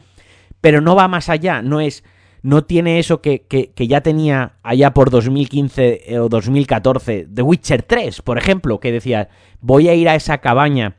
Pero 0.61 0.83
no 0.83 0.95
va 0.95 1.09
más 1.09 1.31
allá, 1.31 1.63
no 1.63 1.81
es. 1.81 2.05
No 2.43 2.65
tiene 2.65 2.99
eso 2.99 3.23
que, 3.23 3.47
que, 3.47 3.73
que 3.73 3.89
ya 3.89 4.03
tenía 4.03 4.59
allá 4.63 4.93
por 4.93 5.09
2015 5.09 6.13
eh, 6.13 6.19
o 6.19 6.29
2014 6.29 7.27
The 7.33 7.43
Witcher 7.43 7.83
3, 7.83 8.21
por 8.21 8.37
ejemplo, 8.37 8.81
que 8.81 8.93
decía, 8.93 9.31
voy 9.61 9.89
a 9.89 9.95
ir 9.95 10.07
a 10.09 10.15
esa 10.15 10.39
cabaña 10.39 10.99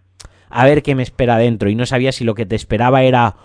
a 0.49 0.65
ver 0.65 0.81
qué 0.81 0.95
me 0.95 1.03
espera 1.03 1.37
dentro 1.37 1.69
y 1.69 1.75
no 1.75 1.85
sabía 1.85 2.11
si 2.11 2.23
lo 2.23 2.33
que 2.33 2.47
te 2.47 2.55
esperaba 2.55 3.03
era 3.03 3.35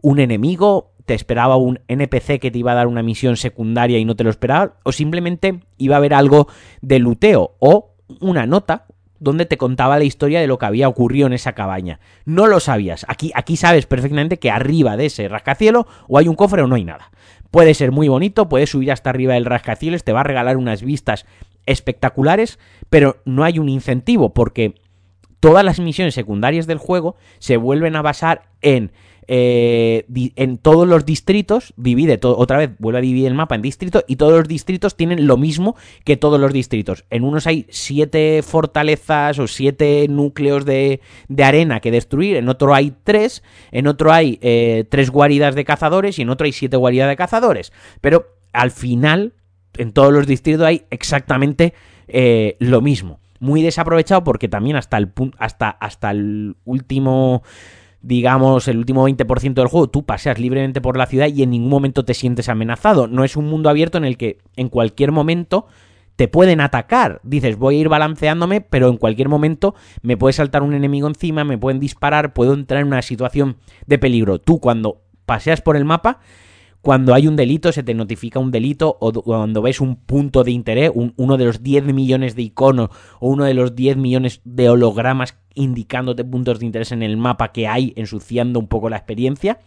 un 0.00 0.18
enemigo 0.18 0.91
te 1.04 1.14
esperaba 1.14 1.56
un 1.56 1.80
NPC 1.88 2.38
que 2.40 2.50
te 2.50 2.58
iba 2.58 2.72
a 2.72 2.76
dar 2.76 2.86
una 2.86 3.02
misión 3.02 3.36
secundaria 3.36 3.98
y 3.98 4.04
no 4.04 4.16
te 4.16 4.24
lo 4.24 4.30
esperaba, 4.30 4.74
o 4.84 4.92
simplemente 4.92 5.60
iba 5.78 5.96
a 5.96 5.98
haber 5.98 6.14
algo 6.14 6.48
de 6.80 6.98
luteo 6.98 7.56
o 7.58 7.94
una 8.20 8.46
nota 8.46 8.86
donde 9.22 9.46
te 9.46 9.56
contaba 9.56 9.98
la 9.98 10.04
historia 10.04 10.40
de 10.40 10.48
lo 10.48 10.58
que 10.58 10.66
había 10.66 10.88
ocurrido 10.88 11.28
en 11.28 11.32
esa 11.32 11.52
cabaña. 11.52 12.00
No 12.24 12.48
lo 12.48 12.58
sabías. 12.58 13.06
Aquí, 13.08 13.30
aquí 13.36 13.56
sabes 13.56 13.86
perfectamente 13.86 14.38
que 14.38 14.50
arriba 14.50 14.96
de 14.96 15.06
ese 15.06 15.28
rascacielos 15.28 15.86
o 16.08 16.18
hay 16.18 16.26
un 16.26 16.34
cofre 16.34 16.62
o 16.62 16.66
no 16.66 16.74
hay 16.74 16.84
nada. 16.84 17.12
Puede 17.52 17.74
ser 17.74 17.92
muy 17.92 18.08
bonito, 18.08 18.48
puedes 18.48 18.70
subir 18.70 18.90
hasta 18.90 19.10
arriba 19.10 19.34
del 19.34 19.44
rascacielos, 19.44 20.02
te 20.02 20.12
va 20.12 20.20
a 20.20 20.24
regalar 20.24 20.56
unas 20.56 20.82
vistas 20.82 21.24
espectaculares, 21.66 22.58
pero 22.90 23.22
no 23.24 23.44
hay 23.44 23.60
un 23.60 23.68
incentivo 23.68 24.34
porque 24.34 24.74
todas 25.38 25.64
las 25.64 25.78
misiones 25.78 26.14
secundarias 26.14 26.66
del 26.66 26.78
juego 26.78 27.14
se 27.38 27.56
vuelven 27.56 27.94
a 27.94 28.02
basar 28.02 28.50
en 28.60 28.90
eh, 29.28 30.04
en 30.36 30.58
todos 30.58 30.86
los 30.88 31.04
distritos, 31.04 31.72
divide 31.76 32.18
otra 32.22 32.58
vez 32.58 32.70
vuelve 32.78 32.98
a 32.98 33.02
dividir 33.02 33.28
el 33.28 33.34
mapa 33.34 33.54
en 33.54 33.62
distritos 33.62 34.04
y 34.08 34.16
todos 34.16 34.32
los 34.32 34.48
distritos 34.48 34.96
tienen 34.96 35.26
lo 35.26 35.36
mismo 35.36 35.76
que 36.04 36.16
todos 36.16 36.40
los 36.40 36.52
distritos. 36.52 37.04
En 37.10 37.24
unos 37.24 37.46
hay 37.46 37.66
siete 37.70 38.42
fortalezas 38.42 39.38
o 39.38 39.46
siete 39.46 40.06
núcleos 40.08 40.64
de, 40.64 41.00
arena 41.42 41.80
que 41.80 41.90
destruir, 41.90 42.36
en 42.36 42.48
otro 42.48 42.74
hay 42.74 42.94
tres, 43.04 43.42
en 43.70 43.86
otro 43.86 44.12
hay 44.12 44.38
eh, 44.42 44.84
tres 44.88 45.10
guaridas 45.10 45.54
de 45.54 45.64
cazadores 45.64 46.18
y 46.18 46.22
en 46.22 46.30
otro 46.30 46.44
hay 46.44 46.52
siete 46.52 46.76
guaridas 46.76 47.08
de 47.08 47.16
cazadores. 47.16 47.72
Pero 48.00 48.26
al 48.52 48.70
final, 48.70 49.34
en 49.76 49.92
todos 49.92 50.12
los 50.12 50.26
distritos 50.26 50.66
hay 50.66 50.84
exactamente 50.90 51.74
eh, 52.08 52.56
lo 52.58 52.80
mismo. 52.80 53.20
Muy 53.40 53.62
desaprovechado 53.62 54.22
porque 54.22 54.48
también 54.48 54.76
hasta 54.76 54.98
el, 54.98 55.12
hasta, 55.38 55.70
hasta 55.70 56.10
el 56.10 56.56
último 56.64 57.42
digamos, 58.02 58.68
el 58.68 58.78
último 58.78 59.08
20% 59.08 59.54
del 59.54 59.68
juego, 59.68 59.88
tú 59.88 60.04
paseas 60.04 60.38
libremente 60.38 60.80
por 60.80 60.96
la 60.96 61.06
ciudad 61.06 61.28
y 61.28 61.42
en 61.42 61.50
ningún 61.50 61.70
momento 61.70 62.04
te 62.04 62.14
sientes 62.14 62.48
amenazado. 62.48 63.06
No 63.06 63.24
es 63.24 63.36
un 63.36 63.46
mundo 63.46 63.70
abierto 63.70 63.98
en 63.98 64.04
el 64.04 64.16
que 64.16 64.38
en 64.56 64.68
cualquier 64.68 65.12
momento 65.12 65.66
te 66.16 66.28
pueden 66.28 66.60
atacar. 66.60 67.20
Dices, 67.22 67.56
voy 67.56 67.76
a 67.76 67.80
ir 67.80 67.88
balanceándome, 67.88 68.60
pero 68.60 68.88
en 68.88 68.96
cualquier 68.96 69.28
momento 69.28 69.74
me 70.02 70.16
puede 70.16 70.32
saltar 70.32 70.62
un 70.62 70.74
enemigo 70.74 71.08
encima, 71.08 71.44
me 71.44 71.58
pueden 71.58 71.80
disparar, 71.80 72.34
puedo 72.34 72.54
entrar 72.54 72.82
en 72.82 72.88
una 72.88 73.02
situación 73.02 73.56
de 73.86 73.98
peligro. 73.98 74.38
Tú 74.38 74.58
cuando 74.58 75.02
paseas 75.24 75.60
por 75.60 75.76
el 75.76 75.84
mapa 75.84 76.20
cuando 76.82 77.14
hay 77.14 77.28
un 77.28 77.36
delito, 77.36 77.70
se 77.70 77.84
te 77.84 77.94
notifica 77.94 78.40
un 78.40 78.50
delito, 78.50 78.98
o 79.00 79.12
cuando 79.12 79.62
ves 79.62 79.80
un 79.80 79.94
punto 79.94 80.42
de 80.42 80.50
interés, 80.50 80.90
uno 80.94 81.36
de 81.36 81.44
los 81.44 81.62
10 81.62 81.84
millones 81.84 82.34
de 82.34 82.42
iconos, 82.42 82.90
o 83.20 83.28
uno 83.28 83.44
de 83.44 83.54
los 83.54 83.76
10 83.76 83.96
millones 83.98 84.40
de 84.44 84.68
hologramas 84.68 85.38
indicándote 85.54 86.24
puntos 86.24 86.58
de 86.58 86.66
interés 86.66 86.92
en 86.92 87.02
el 87.02 87.16
mapa 87.16 87.52
que 87.52 87.68
hay, 87.68 87.92
ensuciando 87.96 88.58
un 88.58 88.68
poco 88.68 88.88
la 88.88 88.96
experiencia, 88.96 89.60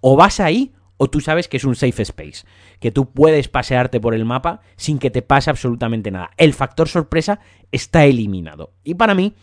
o 0.00 0.16
vas 0.16 0.40
ahí, 0.40 0.72
o 0.96 1.08
tú 1.08 1.20
sabes 1.20 1.48
que 1.48 1.56
es 1.56 1.64
un 1.64 1.76
safe 1.76 2.02
space, 2.02 2.44
que 2.78 2.90
tú 2.90 3.10
puedes 3.10 3.48
pasearte 3.48 4.00
por 4.00 4.14
el 4.14 4.24
mapa 4.24 4.60
sin 4.76 4.98
que 4.98 5.10
te 5.10 5.22
pase 5.22 5.50
absolutamente 5.50 6.10
nada. 6.10 6.30
El 6.36 6.52
factor 6.52 6.88
sorpresa 6.88 7.40
está 7.72 8.04
eliminado. 8.04 8.72
Y 8.84 8.94
para 8.94 9.14
mí, 9.14 9.34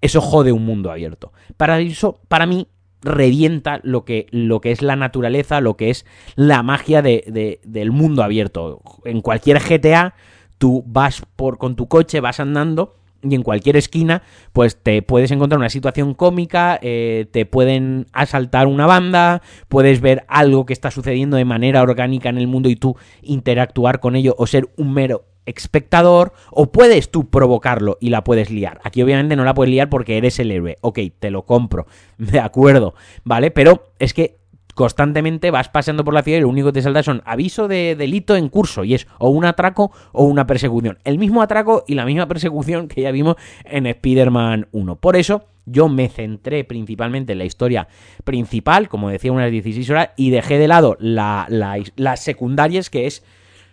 eso 0.00 0.20
jode 0.20 0.52
un 0.52 0.64
mundo 0.64 0.90
abierto. 0.90 1.32
Para 1.56 1.78
eso, 1.80 2.20
para 2.28 2.46
mí, 2.46 2.68
revienta 3.00 3.80
lo 3.84 4.04
que, 4.04 4.26
lo 4.30 4.60
que 4.60 4.72
es 4.72 4.82
la 4.82 4.96
naturaleza, 4.96 5.60
lo 5.60 5.76
que 5.76 5.90
es 5.90 6.04
la 6.34 6.62
magia 6.62 7.02
de, 7.02 7.60
del 7.62 7.92
mundo 7.92 8.22
abierto. 8.22 8.82
En 9.04 9.20
cualquier 9.20 9.60
GTA, 9.60 10.14
tú 10.58 10.82
vas 10.86 11.22
por, 11.36 11.58
con 11.58 11.76
tu 11.76 11.88
coche, 11.88 12.20
vas 12.20 12.40
andando 12.40 12.96
y 13.22 13.34
en 13.34 13.42
cualquier 13.42 13.76
esquina, 13.76 14.22
pues 14.52 14.76
te 14.76 15.02
puedes 15.02 15.30
encontrar 15.30 15.58
una 15.58 15.70
situación 15.70 16.14
cómica, 16.14 16.78
eh, 16.82 17.26
te 17.30 17.46
pueden 17.46 18.06
asaltar 18.12 18.66
una 18.66 18.86
banda, 18.86 19.42
puedes 19.68 20.00
ver 20.00 20.24
algo 20.28 20.66
que 20.66 20.72
está 20.72 20.90
sucediendo 20.90 21.36
de 21.36 21.44
manera 21.44 21.82
orgánica 21.82 22.28
en 22.28 22.38
el 22.38 22.46
mundo 22.46 22.68
y 22.68 22.76
tú 22.76 22.96
interactuar 23.22 24.00
con 24.00 24.16
ello 24.16 24.34
o 24.38 24.46
ser 24.46 24.68
un 24.76 24.92
mero 24.92 25.24
espectador 25.48 26.32
o 26.50 26.70
puedes 26.70 27.10
tú 27.10 27.28
provocarlo 27.30 27.96
y 28.00 28.10
la 28.10 28.22
puedes 28.22 28.50
liar. 28.50 28.80
Aquí 28.84 29.02
obviamente 29.02 29.34
no 29.34 29.44
la 29.44 29.54
puedes 29.54 29.70
liar 29.70 29.88
porque 29.88 30.18
eres 30.18 30.38
el 30.38 30.50
héroe. 30.50 30.76
Ok, 30.82 30.98
te 31.18 31.30
lo 31.30 31.42
compro. 31.42 31.86
De 32.18 32.40
acuerdo, 32.40 32.94
¿vale? 33.24 33.50
Pero 33.50 33.84
es 33.98 34.14
que 34.14 34.37
constantemente 34.78 35.50
vas 35.50 35.68
pasando 35.68 36.04
por 36.04 36.14
la 36.14 36.22
ciudad 36.22 36.38
y 36.38 36.42
lo 36.42 36.48
único 36.48 36.68
que 36.68 36.74
te 36.74 36.82
salta 36.82 37.02
son 37.02 37.20
aviso 37.24 37.66
de 37.66 37.96
delito 37.96 38.36
en 38.36 38.48
curso 38.48 38.84
y 38.84 38.94
es 38.94 39.08
o 39.18 39.28
un 39.28 39.44
atraco 39.44 39.90
o 40.12 40.22
una 40.22 40.46
persecución. 40.46 40.98
El 41.02 41.18
mismo 41.18 41.42
atraco 41.42 41.82
y 41.88 41.96
la 41.96 42.04
misma 42.04 42.28
persecución 42.28 42.86
que 42.86 43.02
ya 43.02 43.10
vimos 43.10 43.34
en 43.64 43.86
Spider-Man 43.86 44.68
1. 44.70 44.96
Por 45.00 45.16
eso 45.16 45.46
yo 45.66 45.88
me 45.88 46.08
centré 46.08 46.62
principalmente 46.62 47.32
en 47.32 47.38
la 47.38 47.44
historia 47.44 47.88
principal, 48.22 48.88
como 48.88 49.10
decía, 49.10 49.32
unas 49.32 49.50
16 49.50 49.90
horas, 49.90 50.10
y 50.16 50.30
dejé 50.30 50.58
de 50.58 50.68
lado 50.68 50.96
las 51.00 52.22
secundarias, 52.22 52.88
que 52.88 53.08
es 53.08 53.24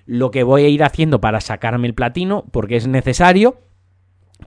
lo 0.07 0.31
que 0.31 0.41
voy 0.41 0.63
a 0.63 0.69
ir 0.69 0.83
haciendo 0.83 1.21
para 1.21 1.39
sacarme 1.39 1.85
el 1.87 1.93
platino, 1.93 2.45
porque 2.49 2.77
es 2.77 2.87
necesario, 2.87 3.59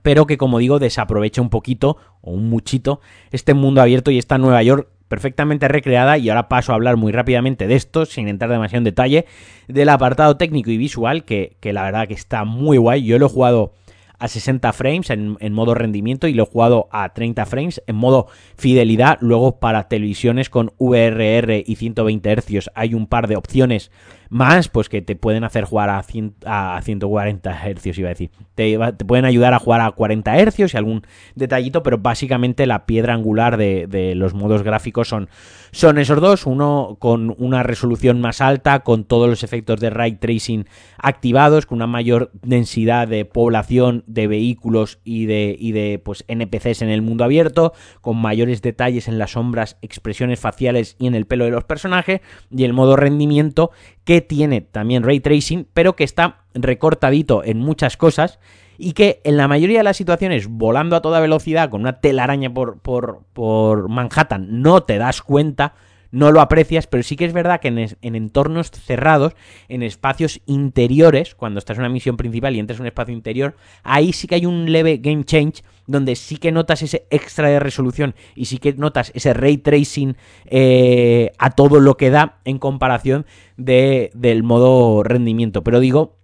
pero 0.03 0.27
que 0.27 0.37
como 0.37 0.59
digo 0.59 0.77
desaprovecha 0.77 1.41
un 1.41 1.49
poquito 1.49 1.95
o 2.19 2.31
un 2.31 2.49
muchito 2.49 2.99
este 3.31 3.53
mundo 3.53 3.81
abierto 3.81 4.11
y 4.11 4.17
esta 4.17 4.37
Nueva 4.37 4.61
York 4.61 4.89
perfectamente 5.09 5.67
recreada 5.67 6.17
y 6.17 6.29
ahora 6.29 6.47
paso 6.47 6.71
a 6.71 6.75
hablar 6.75 6.95
muy 6.95 7.11
rápidamente 7.11 7.67
de 7.67 7.75
esto 7.75 8.05
sin 8.05 8.29
entrar 8.29 8.49
demasiado 8.49 8.77
en 8.77 8.83
detalle 8.85 9.25
del 9.67 9.89
apartado 9.89 10.37
técnico 10.37 10.71
y 10.71 10.77
visual 10.77 11.25
que, 11.25 11.57
que 11.59 11.73
la 11.73 11.83
verdad 11.83 12.07
que 12.07 12.13
está 12.13 12.45
muy 12.45 12.77
guay 12.77 13.03
yo 13.03 13.19
lo 13.19 13.25
he 13.25 13.29
jugado 13.29 13.73
a 14.19 14.27
60 14.27 14.71
frames 14.73 15.09
en, 15.09 15.37
en, 15.39 15.53
modo 15.53 15.73
rendimiento 15.73 16.27
y 16.27 16.33
lo 16.33 16.43
he 16.43 16.45
jugado 16.45 16.89
a 16.91 17.13
30 17.13 17.45
frames 17.45 17.81
en 17.87 17.95
modo 17.95 18.27
fidelidad. 18.57 19.17
Luego 19.21 19.59
para 19.59 19.87
televisiones 19.87 20.49
con 20.49 20.73
VRR 20.77 21.63
y 21.65 21.75
120 21.77 22.35
Hz 22.35 22.69
hay 22.75 22.93
un 22.93 23.07
par 23.07 23.29
de 23.29 23.37
opciones 23.37 23.91
más, 24.29 24.69
pues 24.69 24.89
que 24.89 25.01
te 25.01 25.15
pueden 25.15 25.43
hacer 25.43 25.65
jugar 25.65 25.89
a, 25.89 26.03
a 26.45 26.81
140 26.81 27.51
Hz, 27.51 27.97
iba 27.97 28.07
a 28.07 28.09
decir. 28.09 28.29
Te, 28.55 28.77
te, 28.97 29.05
pueden 29.05 29.25
ayudar 29.25 29.53
a 29.53 29.59
jugar 29.59 29.81
a 29.81 29.91
40 29.91 30.37
Hz 30.37 30.73
y 30.73 30.77
algún 30.77 31.01
detallito, 31.35 31.81
pero 31.81 31.97
básicamente 31.97 32.67
la 32.67 32.85
piedra 32.85 33.13
angular 33.13 33.57
de, 33.57 33.87
de 33.87 34.13
los 34.15 34.33
modos 34.33 34.61
gráficos 34.61 35.07
son, 35.07 35.29
son 35.71 35.97
esos 35.97 36.21
dos. 36.21 36.45
Uno 36.45 36.97
con 36.99 37.35
una 37.39 37.63
resolución 37.63 38.21
más 38.21 38.39
alta, 38.41 38.81
con 38.81 39.03
todos 39.03 39.27
los 39.27 39.43
efectos 39.43 39.79
de 39.79 39.89
ray 39.89 40.13
tracing 40.13 40.65
activados, 40.97 41.65
con 41.65 41.77
una 41.77 41.87
mayor 41.87 42.31
densidad 42.43 43.07
de 43.07 43.25
población 43.25 44.03
de 44.05 44.27
vehículos 44.27 44.99
y 45.03 45.25
de, 45.25 45.55
y 45.57 45.71
de 45.71 45.99
pues, 46.03 46.23
NPCs 46.27 46.83
en 46.83 46.89
el 46.89 47.01
mundo 47.01 47.23
abierto, 47.23 47.73
con 48.01 48.17
mayores 48.17 48.61
detalles 48.61 49.07
en 49.07 49.17
las 49.17 49.31
sombras, 49.31 49.77
expresiones 49.81 50.39
faciales 50.39 50.95
y 50.99 51.07
en 51.07 51.15
el 51.15 51.25
pelo 51.25 51.45
de 51.45 51.51
los 51.51 51.63
personajes, 51.63 52.21
y 52.51 52.63
el 52.63 52.73
modo 52.73 52.95
rendimiento 52.95 53.71
que 54.09 54.21
tiene 54.21 54.61
también 54.61 55.03
ray 55.03 55.19
tracing, 55.19 55.67
pero 55.71 55.95
que 55.95 56.03
está 56.03 56.39
recortadito 56.55 57.43
en 57.43 57.59
muchas 57.59 57.95
cosas 57.95 58.39
y 58.75 58.93
que 58.93 59.21
en 59.23 59.37
la 59.37 59.47
mayoría 59.47 59.77
de 59.77 59.83
las 59.83 59.97
situaciones, 59.97 60.47
volando 60.47 60.95
a 60.95 61.03
toda 61.03 61.19
velocidad 61.19 61.69
con 61.69 61.81
una 61.81 62.01
telaraña 62.01 62.51
por, 62.51 62.79
por, 62.79 63.21
por 63.33 63.87
Manhattan, 63.87 64.63
no 64.63 64.81
te 64.81 64.97
das 64.97 65.21
cuenta 65.21 65.75
no 66.11 66.31
lo 66.31 66.41
aprecias, 66.41 66.87
pero 66.87 67.03
sí 67.03 67.15
que 67.15 67.25
es 67.25 67.33
verdad 67.33 67.59
que 67.59 67.67
en, 67.67 68.15
entornos 68.15 68.71
cerrados, 68.71 69.33
en 69.67 69.83
espacios 69.83 70.41
interiores, 70.45 71.35
cuando 71.35 71.59
estás 71.59 71.77
en 71.77 71.81
una 71.81 71.89
misión 71.89 72.17
principal 72.17 72.55
y 72.55 72.59
entras 72.59 72.79
en 72.79 72.83
un 72.83 72.87
espacio 72.87 73.13
interior, 73.13 73.55
ahí 73.83 74.13
sí 74.13 74.27
que 74.27 74.35
hay 74.35 74.45
un 74.45 74.71
leve 74.71 74.97
game 74.97 75.23
change 75.23 75.63
donde 75.87 76.15
sí 76.15 76.37
que 76.37 76.51
notas 76.51 76.81
ese 76.81 77.07
extra 77.09 77.49
de 77.49 77.59
resolución 77.59 78.15
y 78.35 78.45
sí 78.45 78.59
que 78.59 78.73
notas 78.73 79.11
ese 79.15 79.33
ray 79.33 79.57
tracing 79.57 80.15
eh, 80.45 81.31
a 81.37 81.51
todo 81.51 81.79
lo 81.79 81.97
que 81.97 82.09
da 82.09 82.39
en 82.45 82.59
comparación 82.59 83.25
de, 83.57 84.11
del 84.13 84.43
modo 84.43 85.03
rendimiento. 85.03 85.63
Pero 85.63 85.79
digo, 85.79 86.17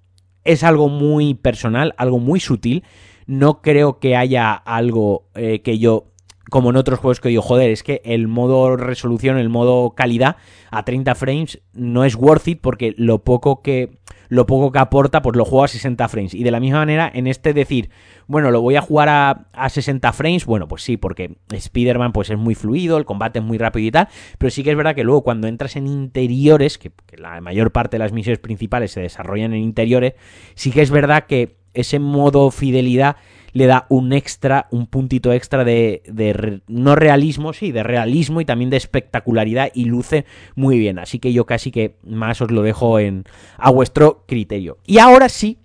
es 0.43 0.63
algo 0.63 0.89
muy 0.89 1.33
personal, 1.33 1.95
algo 1.97 2.19
muy 2.19 2.39
sutil 2.39 2.83
no 3.25 3.61
creo 3.61 3.99
que 3.99 4.15
haya 4.15 4.53
algo 4.53 5.27
eh, 5.35 5.61
que 5.61 5.79
yo 5.79 6.11
como 6.49 6.69
en 6.69 6.75
otros 6.75 6.99
juegos 6.99 7.19
que 7.19 7.29
digo, 7.29 7.41
joder, 7.41 7.71
es 7.71 7.83
que 7.83 8.01
el 8.05 8.27
modo 8.27 8.77
resolución, 8.77 9.37
el 9.37 9.49
modo 9.49 9.91
calidad 9.91 10.37
a 10.71 10.85
30 10.85 11.15
frames 11.15 11.61
no 11.73 12.03
es 12.05 12.15
worth 12.15 12.47
it 12.47 12.61
porque 12.61 12.93
lo 12.97 13.23
poco 13.23 13.61
que 13.61 13.97
lo 14.29 14.45
poco 14.45 14.71
que 14.71 14.79
aporta, 14.79 15.21
pues 15.21 15.35
lo 15.35 15.45
juego 15.45 15.65
a 15.65 15.67
60 15.67 16.07
frames. 16.07 16.33
Y 16.33 16.43
de 16.43 16.51
la 16.51 16.59
misma 16.59 16.79
manera, 16.79 17.11
en 17.13 17.27
este 17.27 17.53
decir, 17.53 17.89
bueno, 18.27 18.51
lo 18.51 18.61
voy 18.61 18.75
a 18.75 18.81
jugar 18.81 19.09
a, 19.09 19.47
a 19.53 19.69
60 19.69 20.11
frames, 20.13 20.45
bueno, 20.45 20.67
pues 20.67 20.83
sí, 20.83 20.97
porque 20.97 21.37
Spider-Man 21.51 22.11
pues 22.11 22.29
es 22.29 22.37
muy 22.37 22.55
fluido, 22.55 22.97
el 22.97 23.05
combate 23.05 23.39
es 23.39 23.45
muy 23.45 23.57
rápido 23.57 23.87
y 23.87 23.91
tal, 23.91 24.07
pero 24.37 24.49
sí 24.49 24.63
que 24.63 24.71
es 24.71 24.77
verdad 24.77 24.95
que 24.95 25.03
luego 25.03 25.23
cuando 25.23 25.47
entras 25.47 25.75
en 25.75 25.87
interiores, 25.87 26.77
que, 26.77 26.91
que 27.05 27.17
la 27.17 27.39
mayor 27.41 27.71
parte 27.71 27.95
de 27.95 27.99
las 27.99 28.13
misiones 28.13 28.39
principales 28.39 28.91
se 28.91 29.01
desarrollan 29.01 29.53
en 29.53 29.61
interiores, 29.61 30.13
sí 30.55 30.71
que 30.71 30.81
es 30.81 30.89
verdad 30.89 31.25
que 31.27 31.57
ese 31.73 31.99
modo 31.99 32.49
fidelidad 32.51 33.17
le 33.55 33.67
da 33.67 33.85
un 33.87 34.11
extra, 34.11 34.67
un 34.69 34.85
puntito 34.85 35.31
extra 35.31 35.63
de, 35.63 36.03
de, 36.07 36.59
no 36.67 36.93
realismo, 36.97 37.53
sí, 37.53 37.71
de 37.71 37.83
realismo 37.83 38.41
y 38.41 38.45
también 38.45 38.69
de 38.69 38.75
espectacularidad 38.75 39.71
y 39.73 39.85
luce 39.85 40.25
muy 40.55 40.77
bien. 40.77 40.99
Así 40.99 41.19
que 41.19 41.31
yo 41.31 41.45
casi 41.45 41.71
que 41.71 41.95
más 42.03 42.41
os 42.41 42.51
lo 42.51 42.63
dejo 42.63 42.99
en, 42.99 43.23
a 43.57 43.71
vuestro 43.71 44.25
criterio. 44.27 44.79
Y 44.85 44.97
ahora 44.97 45.29
sí, 45.29 45.59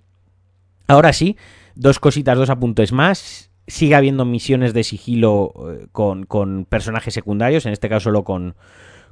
ahora 0.87 1.11
sí, 1.11 1.35
dos 1.75 1.99
cositas, 1.99 2.37
dos 2.37 2.49
apuntes 2.49 2.93
más. 2.93 3.51
Sigue 3.67 3.95
habiendo 3.95 4.23
misiones 4.23 4.73
de 4.73 4.85
sigilo 4.85 5.53
eh, 5.69 5.87
con, 5.91 6.25
con 6.25 6.63
personajes 6.63 7.13
secundarios, 7.13 7.65
en 7.65 7.73
este 7.73 7.89
caso 7.89 8.05
solo 8.05 8.23
con, 8.23 8.55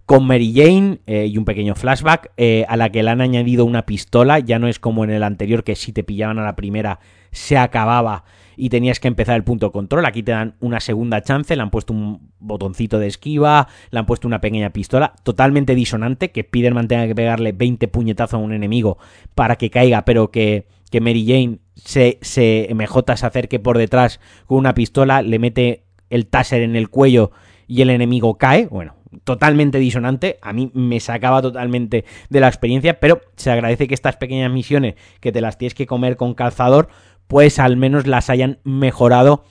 con 0.10 0.26
Mary 0.26 0.52
Jane 0.56 1.02
eh, 1.06 1.28
y 1.28 1.38
un 1.38 1.46
pequeño 1.46 1.76
flashback 1.76 2.32
eh, 2.36 2.66
a 2.68 2.78
la 2.78 2.90
que 2.90 3.04
le 3.04 3.12
han 3.12 3.22
añadido 3.22 3.64
una 3.64 3.86
pistola, 3.86 4.40
ya 4.40 4.58
no 4.58 4.68
es 4.68 4.80
como 4.80 5.04
en 5.04 5.12
el 5.12 5.22
anterior 5.22 5.64
que 5.64 5.76
si 5.76 5.94
te 5.94 6.04
pillaban 6.04 6.40
a 6.40 6.44
la 6.44 6.56
primera 6.56 7.00
se 7.30 7.60
acababa 7.60 8.24
y 8.58 8.70
tenías 8.70 9.00
que 9.00 9.08
empezar 9.08 9.36
el 9.36 9.44
punto 9.44 9.72
control. 9.72 10.08
Aquí 10.08 10.24
te 10.24 10.32
dan 10.32 10.56
una 10.62 10.80
segunda 10.80 11.22
chance, 11.22 11.56
le 11.56 11.62
han 11.62 11.70
puesto 11.70 11.94
un 11.94 12.32
botoncito 12.40 12.98
de 12.98 13.06
esquiva, 13.06 13.68
le 13.92 14.00
han 14.00 14.08
puesto 14.08 14.28
una 14.28 14.42
pequeña 14.42 14.72
pistola, 14.72 15.14
totalmente 15.22 15.76
disonante, 15.76 16.32
que 16.32 16.42
Spiderman 16.42 16.88
tenga 16.88 17.06
que 17.06 17.14
pegarle 17.14 17.52
20 17.52 17.88
puñetazos 17.88 18.34
a 18.34 18.38
un 18.38 18.52
enemigo 18.52 18.98
para 19.36 19.58
que 19.58 19.70
caiga, 19.70 20.06
pero 20.06 20.32
que, 20.32 20.66
que 20.90 21.02
Mary 21.02 21.24
Jane 21.28 21.60
se, 21.76 22.18
se 22.24 22.68
MJ 22.74 23.16
se 23.16 23.28
acerque 23.28 23.60
por 23.60 23.78
detrás 23.78 24.20
con 24.48 24.58
una 24.58 24.74
pistola, 24.74 25.22
le 25.22 25.38
mete 25.38 25.84
el 26.10 26.26
taser 26.26 26.64
en 26.64 26.76
el 26.76 26.90
cuello 26.90 27.30
y 27.68 27.84
el 27.84 27.92
enemigo 27.92 28.40
cae. 28.40 28.66
Bueno, 28.66 28.96
totalmente 29.30 29.78
disonante. 29.78 30.40
A 30.42 30.54
mí 30.54 30.72
me 30.74 31.00
sacaba 31.00 31.40
totalmente 31.40 32.04
de 32.32 32.40
la 32.40 32.48
experiencia, 32.48 33.00
pero 33.00 33.22
se 33.36 33.52
agradece 33.52 33.88
que 33.88 33.94
estas 33.94 34.18
pequeñas 34.18 34.52
misiones 34.52 34.96
que 35.20 35.32
te 35.32 35.40
las 35.40 35.60
tienes 35.60 35.76
que 35.76 35.86
comer 35.86 36.18
con 36.18 36.34
calzador, 36.34 36.88
pues 37.28 37.60
al 37.60 37.78
menos 37.78 38.08
las 38.08 38.32
hayan 38.32 38.58
mejorado 38.64 39.44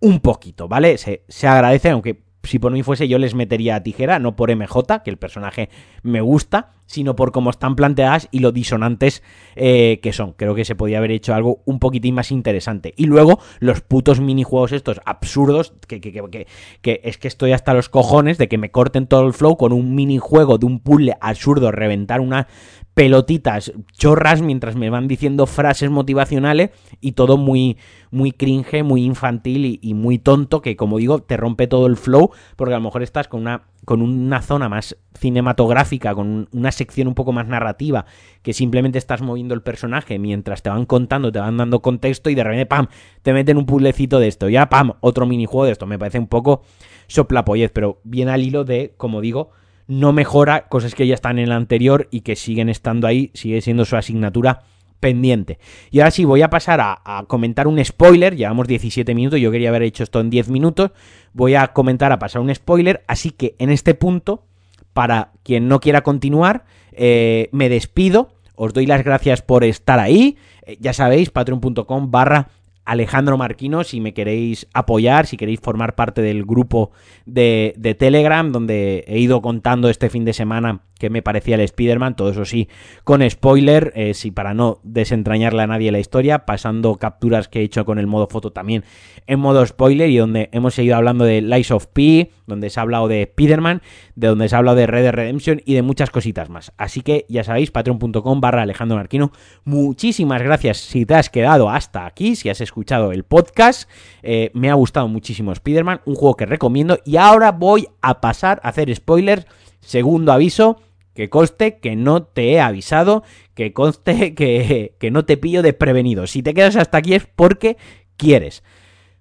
un 0.00 0.20
poquito, 0.20 0.66
¿vale? 0.66 0.96
Se, 0.96 1.26
se 1.28 1.46
agradece, 1.46 1.90
aunque 1.90 2.22
si 2.42 2.58
por 2.58 2.72
mí 2.72 2.82
fuese 2.82 3.06
yo 3.06 3.18
les 3.18 3.34
metería 3.34 3.76
a 3.76 3.82
tijera, 3.82 4.18
no 4.18 4.34
por 4.34 4.50
MJ, 4.50 5.02
que 5.04 5.10
el 5.10 5.18
personaje 5.18 5.68
me 6.02 6.22
gusta, 6.22 6.70
sino 6.92 7.16
por 7.16 7.32
cómo 7.32 7.48
están 7.48 7.74
planteadas 7.74 8.28
y 8.30 8.40
lo 8.40 8.52
disonantes 8.52 9.22
eh, 9.56 9.98
que 10.02 10.12
son. 10.12 10.34
Creo 10.34 10.54
que 10.54 10.66
se 10.66 10.74
podía 10.74 10.98
haber 10.98 11.10
hecho 11.10 11.34
algo 11.34 11.62
un 11.64 11.78
poquitín 11.78 12.14
más 12.14 12.30
interesante. 12.30 12.92
Y 12.98 13.06
luego 13.06 13.38
los 13.60 13.80
putos 13.80 14.20
minijuegos 14.20 14.72
estos 14.72 15.00
absurdos, 15.06 15.72
que, 15.88 16.02
que, 16.02 16.12
que, 16.12 16.46
que, 16.82 17.00
es 17.02 17.16
que 17.16 17.28
estoy 17.28 17.52
hasta 17.52 17.72
los 17.72 17.88
cojones 17.88 18.36
de 18.36 18.46
que 18.46 18.58
me 18.58 18.70
corten 18.70 19.06
todo 19.06 19.26
el 19.26 19.32
flow 19.32 19.56
con 19.56 19.72
un 19.72 19.94
minijuego 19.94 20.58
de 20.58 20.66
un 20.66 20.80
puzzle 20.80 21.16
absurdo, 21.22 21.72
reventar 21.72 22.20
una 22.20 22.46
pelotitas 22.92 23.72
chorras 23.92 24.42
mientras 24.42 24.76
me 24.76 24.90
van 24.90 25.08
diciendo 25.08 25.46
frases 25.46 25.88
motivacionales 25.88 26.72
y 27.00 27.12
todo 27.12 27.38
muy, 27.38 27.78
muy 28.10 28.32
cringe, 28.32 28.84
muy 28.84 29.04
infantil 29.04 29.64
y, 29.64 29.78
y, 29.80 29.94
muy 29.94 30.18
tonto 30.18 30.60
que 30.60 30.76
como 30.76 30.98
digo 30.98 31.22
te 31.22 31.38
rompe 31.38 31.66
todo 31.66 31.86
el 31.86 31.96
flow 31.96 32.32
porque 32.54 32.74
a 32.74 32.76
lo 32.76 32.84
mejor 32.84 33.02
estás 33.02 33.28
con 33.28 33.40
una, 33.40 33.62
con 33.84 34.00
una 34.02 34.40
zona 34.42 34.68
más 34.68 34.96
cinematográfica, 35.18 36.14
con 36.14 36.48
una 36.52 36.72
sección 36.72 37.08
un 37.08 37.14
poco 37.14 37.32
más 37.32 37.46
narrativa 37.46 38.06
que 38.42 38.52
simplemente 38.52 38.98
estás 38.98 39.22
moviendo 39.22 39.54
el 39.54 39.62
personaje 39.62 40.18
mientras 40.18 40.62
te 40.62 40.70
van 40.70 40.86
contando, 40.86 41.32
te 41.32 41.40
van 41.40 41.56
dando 41.56 41.82
contexto 41.82 42.30
y 42.30 42.34
de 42.34 42.44
repente 42.44 42.66
pam, 42.66 42.86
te 43.22 43.32
meten 43.32 43.56
un 43.56 43.66
puzzlecito 43.66 44.18
de 44.18 44.28
esto, 44.28 44.48
ya 44.48 44.68
pam, 44.68 44.92
otro 45.00 45.26
minijuego 45.26 45.64
de 45.66 45.72
esto, 45.72 45.86
me 45.86 45.98
parece 45.98 46.18
un 46.18 46.28
poco 46.28 46.62
soplapollez, 47.08 47.70
pero 47.72 48.00
bien 48.04 48.28
al 48.28 48.42
hilo 48.42 48.64
de, 48.64 48.94
como 48.96 49.20
digo, 49.20 49.50
no 49.88 50.12
mejora 50.12 50.68
cosas 50.68 50.94
que 50.94 51.06
ya 51.06 51.14
están 51.14 51.38
en 51.38 51.46
el 51.46 51.52
anterior 51.52 52.08
y 52.10 52.20
que 52.20 52.36
siguen 52.36 52.68
estando 52.68 53.06
ahí, 53.06 53.30
sigue 53.34 53.60
siendo 53.60 53.84
su 53.84 53.96
asignatura 53.96 54.62
pendiente. 55.02 55.58
Y 55.90 55.98
ahora 55.98 56.12
sí, 56.12 56.24
voy 56.24 56.42
a 56.42 56.48
pasar 56.48 56.80
a, 56.80 57.24
comentar 57.26 57.66
un 57.66 57.84
spoiler, 57.84 58.36
llevamos 58.36 58.68
17 58.68 59.16
minutos, 59.16 59.40
yo 59.40 59.50
quería 59.50 59.68
haber 59.68 59.82
hecho 59.82 60.04
esto 60.04 60.20
en 60.20 60.30
10 60.30 60.48
minutos, 60.48 60.92
voy 61.32 61.56
a 61.56 61.66
comentar, 61.72 62.12
a 62.12 62.20
pasar 62.20 62.40
un 62.40 62.54
spoiler, 62.54 63.02
así 63.08 63.32
que 63.32 63.56
en 63.58 63.70
este 63.70 63.94
punto, 63.94 64.44
para 64.92 65.32
quien 65.42 65.66
no 65.66 65.80
quiera 65.80 66.02
continuar, 66.02 66.64
eh, 66.92 67.48
me 67.50 67.68
despido, 67.68 68.30
os 68.54 68.72
doy 68.72 68.86
las 68.86 69.02
gracias 69.02 69.42
por 69.42 69.64
estar 69.64 69.98
ahí, 69.98 70.36
eh, 70.64 70.76
ya 70.78 70.92
sabéis, 70.92 71.30
patreon.com 71.30 72.12
barra 72.12 72.50
Alejandro 72.84 73.36
Marquino, 73.36 73.82
si 73.82 74.00
me 74.00 74.14
queréis 74.14 74.68
apoyar, 74.72 75.26
si 75.26 75.36
queréis 75.36 75.58
formar 75.58 75.96
parte 75.96 76.22
del 76.22 76.44
grupo 76.44 76.92
de, 77.26 77.74
de, 77.76 77.96
Telegram, 77.96 78.52
donde 78.52 79.04
he 79.08 79.18
ido 79.18 79.42
contando 79.42 79.88
este 79.88 80.10
fin 80.10 80.24
de 80.24 80.32
semana 80.32 80.82
que 81.02 81.10
me 81.10 81.20
parecía 81.20 81.56
el 81.56 81.62
Spider-Man, 81.62 82.14
todo 82.14 82.30
eso 82.30 82.44
sí, 82.44 82.68
con 83.02 83.28
spoiler, 83.28 83.92
eh, 83.96 84.14
sí, 84.14 84.30
para 84.30 84.54
no 84.54 84.78
desentrañarle 84.84 85.60
a 85.60 85.66
nadie 85.66 85.90
la 85.90 85.98
historia, 85.98 86.46
pasando 86.46 86.94
capturas 86.94 87.48
que 87.48 87.58
he 87.58 87.64
hecho 87.64 87.84
con 87.84 87.98
el 87.98 88.06
modo 88.06 88.28
foto 88.28 88.52
también 88.52 88.84
en 89.26 89.40
modo 89.40 89.66
spoiler 89.66 90.10
y 90.10 90.16
donde 90.16 90.48
hemos 90.52 90.74
seguido 90.74 90.94
hablando 90.94 91.24
de 91.24 91.42
Lies 91.42 91.72
of 91.72 91.86
P, 91.86 92.30
donde 92.46 92.70
se 92.70 92.78
ha 92.78 92.84
hablado 92.84 93.08
de 93.08 93.22
Spider-Man, 93.22 93.82
de 94.14 94.28
donde 94.28 94.48
se 94.48 94.54
ha 94.54 94.58
hablado 94.58 94.76
de 94.76 94.86
Red 94.86 95.02
Dead 95.02 95.12
Redemption 95.12 95.60
y 95.64 95.74
de 95.74 95.82
muchas 95.82 96.10
cositas 96.10 96.48
más. 96.50 96.72
Así 96.76 97.00
que 97.00 97.26
ya 97.28 97.42
sabéis, 97.42 97.72
patreon.com 97.72 98.40
barra 98.40 98.62
Alejandro 98.62 98.96
Marquino, 98.96 99.32
muchísimas 99.64 100.40
gracias 100.40 100.76
si 100.76 101.04
te 101.04 101.14
has 101.14 101.30
quedado 101.30 101.68
hasta 101.68 102.06
aquí, 102.06 102.36
si 102.36 102.48
has 102.48 102.60
escuchado 102.60 103.10
el 103.10 103.24
podcast, 103.24 103.90
eh, 104.22 104.52
me 104.54 104.70
ha 104.70 104.74
gustado 104.74 105.08
muchísimo 105.08 105.50
Spider-Man, 105.50 106.02
un 106.04 106.14
juego 106.14 106.36
que 106.36 106.46
recomiendo 106.46 106.98
y 107.04 107.16
ahora 107.16 107.50
voy 107.50 107.88
a 108.02 108.20
pasar 108.20 108.60
a 108.62 108.68
hacer 108.68 108.94
spoilers, 108.94 109.46
segundo 109.80 110.32
aviso, 110.32 110.80
que 111.14 111.30
conste 111.30 111.78
que 111.78 111.96
no 111.96 112.22
te 112.22 112.52
he 112.52 112.60
avisado, 112.60 113.22
que 113.54 113.72
conste 113.72 114.34
que, 114.34 114.94
que, 114.98 115.10
no 115.10 115.24
te 115.24 115.36
pillo 115.36 115.62
desprevenido. 115.62 116.26
Si 116.26 116.42
te 116.42 116.54
quedas 116.54 116.76
hasta 116.76 116.98
aquí 116.98 117.14
es 117.14 117.26
porque 117.26 117.76
quieres. 118.16 118.62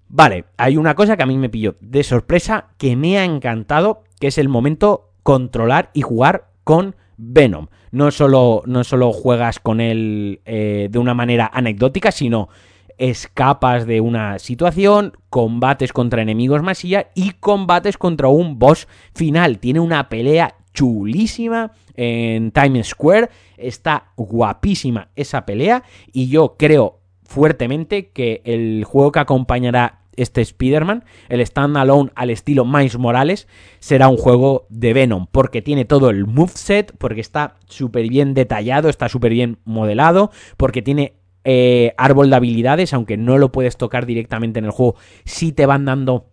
Vale, 0.08 0.45
hay 0.58 0.77
una 0.77 0.95
cosa 0.95 1.15
que 1.15 1.23
a 1.23 1.27
mí 1.27 1.38
me 1.38 1.49
pilló 1.49 1.77
de 1.80 2.04
sorpresa 2.04 2.69
que 2.77 2.95
me 2.95 3.17
ha 3.17 3.23
encantado, 3.23 4.04
que 4.19 4.27
es 4.27 4.38
el 4.38 4.49
momento 4.49 5.12
controlar 5.23 5.89
y 5.93 6.01
jugar 6.01 6.49
con 6.63 6.95
Venom. 7.17 7.67
No 7.91 8.12
solo, 8.12 8.63
no 8.65 8.84
solo 8.84 9.13
juegas 9.13 9.60
con 9.60 9.80
él 9.80 10.41
eh, 10.45 10.88
de 10.89 10.99
una 10.99 11.13
manera 11.13 11.49
anecdótica, 11.54 12.12
sino 12.12 12.49
escapas 12.97 13.86
de 13.88 13.99
una 13.99 14.38
situación, 14.38 15.13
combates 15.30 15.91
contra 15.91 16.21
enemigos 16.21 16.62
masilla 16.62 17.08
y 17.15 17.32
combates 17.32 17.97
contra 17.97 18.27
un 18.27 18.60
boss 18.60 18.88
final. 19.13 19.60
Tiene 19.60 19.80
una 19.80 20.08
pelea 20.08 20.56
chulísima 20.73 21.71
en 21.95 22.51
Times 22.51 22.88
Square. 22.88 23.29
Está 23.57 24.12
guapísima 24.15 25.10
esa 25.15 25.45
pelea 25.45 25.84
y 26.12 26.29
yo 26.29 26.55
creo 26.57 26.99
fuertemente 27.23 28.10
que 28.10 28.41
el 28.45 28.84
juego 28.84 29.12
que 29.12 29.19
acompañará 29.19 30.01
este 30.15 30.41
Spider-Man, 30.41 31.05
el 31.29 31.45
standalone 31.45 32.12
al 32.15 32.29
estilo 32.29 32.65
Miles 32.65 32.97
Morales, 32.97 33.47
será 33.79 34.10
un 34.10 34.17
juego 34.17 34.67
de 34.69 34.93
Venom, 34.93 35.27
porque 35.31 35.62
tiene 35.62 35.86
todo 35.86 36.10
el 36.10 36.27
moveset, 36.27 36.93
porque 36.97 37.21
está 37.21 37.55
súper 37.65 38.07
bien 38.10 38.34
detallado, 38.34 38.89
está 38.89 39.10
súper 39.10 39.31
bien 39.31 39.60
modelado, 39.63 40.31
porque 40.57 40.81
tiene 40.81 41.13
eh, 41.43 41.93
árbol 41.97 42.29
de 42.29 42.36
habilidades, 42.36 42.93
aunque 42.93 43.17
no 43.17 43.38
lo 43.38 43.51
puedes 43.51 43.77
tocar 43.77 44.05
directamente 44.05 44.60
en 44.60 44.65
el 44.65 44.71
juego, 44.71 44.95
sí 45.23 45.51
te 45.51 45.65
van 45.65 45.86
dando 45.86 46.31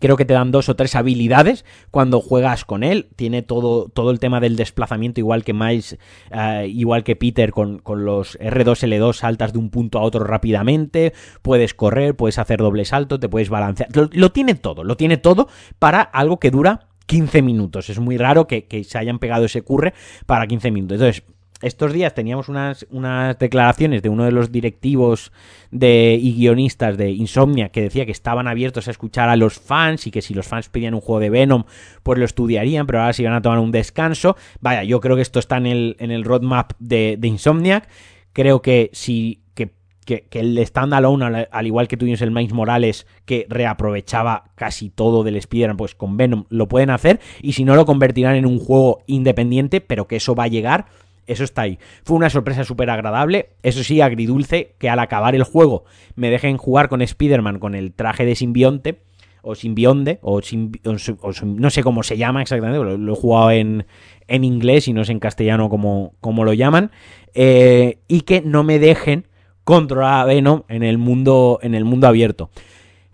Creo 0.00 0.16
que 0.16 0.24
te 0.24 0.34
dan 0.34 0.52
dos 0.52 0.68
o 0.68 0.76
tres 0.76 0.94
habilidades 0.94 1.64
cuando 1.90 2.20
juegas 2.20 2.64
con 2.64 2.84
él. 2.84 3.08
Tiene 3.16 3.42
todo, 3.42 3.88
todo 3.88 4.10
el 4.10 4.20
tema 4.20 4.38
del 4.38 4.54
desplazamiento, 4.54 5.20
igual 5.20 5.44
que 5.44 5.54
Miles, 5.54 5.98
uh, 6.30 6.64
igual 6.66 7.04
que 7.04 7.16
Peter, 7.16 7.50
con, 7.52 7.78
con, 7.78 8.04
los 8.04 8.38
R2L2 8.38 9.14
saltas 9.14 9.52
de 9.52 9.58
un 9.58 9.70
punto 9.70 9.98
a 9.98 10.02
otro 10.02 10.24
rápidamente. 10.24 11.14
Puedes 11.42 11.74
correr, 11.74 12.14
puedes 12.14 12.38
hacer 12.38 12.58
doble 12.58 12.84
salto, 12.84 13.18
te 13.18 13.28
puedes 13.28 13.48
balancear. 13.48 13.88
Lo, 13.94 14.08
lo 14.12 14.30
tiene 14.30 14.54
todo, 14.54 14.84
lo 14.84 14.96
tiene 14.96 15.16
todo 15.16 15.48
para 15.78 16.02
algo 16.02 16.38
que 16.38 16.50
dura 16.50 16.88
15 17.06 17.42
minutos. 17.42 17.88
Es 17.88 17.98
muy 17.98 18.18
raro 18.18 18.46
que, 18.46 18.66
que 18.66 18.84
se 18.84 18.98
hayan 18.98 19.18
pegado 19.18 19.46
ese 19.46 19.62
curre 19.62 19.94
para 20.26 20.46
15 20.46 20.70
minutos. 20.70 20.96
Entonces, 20.96 21.24
estos 21.60 21.92
días 21.92 22.14
teníamos 22.14 22.48
unas, 22.48 22.86
unas, 22.90 23.38
declaraciones 23.38 24.02
de 24.02 24.08
uno 24.08 24.24
de 24.24 24.32
los 24.32 24.52
directivos 24.52 25.32
de, 25.70 26.18
y 26.20 26.34
guionistas 26.34 26.96
de 26.96 27.10
Insomnia 27.10 27.70
que 27.70 27.82
decía 27.82 28.06
que 28.06 28.12
estaban 28.12 28.46
abiertos 28.46 28.86
a 28.88 28.90
escuchar 28.92 29.28
a 29.28 29.36
los 29.36 29.58
fans 29.58 30.06
y 30.06 30.10
que 30.10 30.22
si 30.22 30.34
los 30.34 30.46
fans 30.46 30.68
pedían 30.68 30.94
un 30.94 31.00
juego 31.00 31.20
de 31.20 31.30
Venom, 31.30 31.64
pues 32.02 32.18
lo 32.18 32.24
estudiarían, 32.24 32.86
pero 32.86 33.00
ahora 33.00 33.12
se 33.12 33.22
iban 33.22 33.34
a 33.34 33.42
tomar 33.42 33.58
un 33.58 33.72
descanso. 33.72 34.36
Vaya, 34.60 34.84
yo 34.84 35.00
creo 35.00 35.16
que 35.16 35.22
esto 35.22 35.38
está 35.40 35.56
en 35.56 35.66
el, 35.66 35.96
en 35.98 36.10
el 36.10 36.24
roadmap 36.24 36.72
de, 36.78 37.16
de 37.18 37.28
Insomniac. 37.28 37.88
Creo 38.32 38.62
que 38.62 38.90
si 38.92 39.42
que 39.54 39.72
que, 40.04 40.40
el 40.40 40.64
standalone, 40.64 41.24
al, 41.24 41.48
al, 41.50 41.66
igual 41.66 41.86
que 41.86 41.96
tuvimos 41.96 42.22
el 42.22 42.30
Miles 42.30 42.54
Morales, 42.54 43.06
que 43.26 43.46
reaprovechaba 43.50 44.52
casi 44.54 44.88
todo 44.90 45.22
del 45.22 45.36
Spider-Man, 45.36 45.76
pues 45.76 45.94
con 45.94 46.16
Venom 46.16 46.44
lo 46.48 46.66
pueden 46.66 46.88
hacer, 46.88 47.20
y 47.42 47.52
si 47.52 47.64
no 47.64 47.74
lo 47.74 47.84
convertirán 47.84 48.36
en 48.36 48.46
un 48.46 48.58
juego 48.58 49.00
independiente, 49.06 49.82
pero 49.82 50.06
que 50.06 50.16
eso 50.16 50.34
va 50.34 50.44
a 50.44 50.48
llegar, 50.48 50.86
eso 51.28 51.44
está 51.44 51.62
ahí. 51.62 51.78
Fue 52.02 52.16
una 52.16 52.30
sorpresa 52.30 52.64
súper 52.64 52.90
agradable, 52.90 53.50
eso 53.62 53.84
sí, 53.84 54.00
agridulce, 54.00 54.74
que 54.78 54.88
al 54.88 54.98
acabar 54.98 55.34
el 55.34 55.44
juego 55.44 55.84
me 56.16 56.30
dejen 56.30 56.56
jugar 56.56 56.88
con 56.88 57.02
Spider-Man 57.02 57.60
con 57.60 57.74
el 57.74 57.92
traje 57.92 58.24
de 58.24 58.34
simbionte, 58.34 58.98
o 59.42 59.54
simbionde, 59.54 60.18
o, 60.22 60.42
simbi 60.42 60.80
o, 60.84 60.90
o, 60.90 61.32
no 61.44 61.70
sé 61.70 61.82
cómo 61.82 62.02
se 62.02 62.16
llama 62.16 62.42
exactamente, 62.42 62.82
lo, 62.82 62.96
lo 62.96 63.12
he 63.12 63.16
jugado 63.16 63.50
en, 63.52 63.86
en, 64.26 64.44
inglés 64.44 64.88
y 64.88 64.92
no 64.92 65.04
sé 65.04 65.12
en 65.12 65.20
castellano 65.20 65.68
cómo, 65.68 66.14
cómo 66.20 66.44
lo 66.44 66.52
llaman, 66.52 66.90
eh, 67.34 67.98
y 68.08 68.22
que 68.22 68.40
no 68.40 68.64
me 68.64 68.78
dejen 68.78 69.26
controlar 69.64 70.22
a 70.22 70.24
Venom 70.24 70.62
en 70.68 70.82
el 70.82 70.98
mundo, 70.98 71.60
en 71.62 71.74
el 71.74 71.84
mundo 71.84 72.08
abierto. 72.08 72.50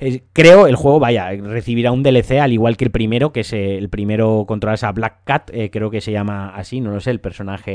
Eh, 0.00 0.22
creo 0.33 0.66
el 0.66 0.74
juego, 0.74 0.98
vaya, 0.98 1.30
recibirá 1.30 1.92
un 1.92 2.02
DLC 2.02 2.33
al 2.40 2.52
igual 2.52 2.76
que 2.76 2.85
el 2.85 2.90
primero, 2.90 3.33
que 3.33 3.40
es 3.40 3.52
el 3.52 3.88
primero 3.88 4.44
controlas 4.46 4.83
a 4.83 4.92
Black 4.92 5.20
Cat, 5.24 5.50
eh, 5.52 5.70
creo 5.70 5.90
que 5.90 6.00
se 6.00 6.11
llama 6.11 6.48
así, 6.54 6.80
no 6.80 6.90
lo 6.90 7.00
sé, 7.00 7.12
el 7.12 7.20
personaje 7.20 7.70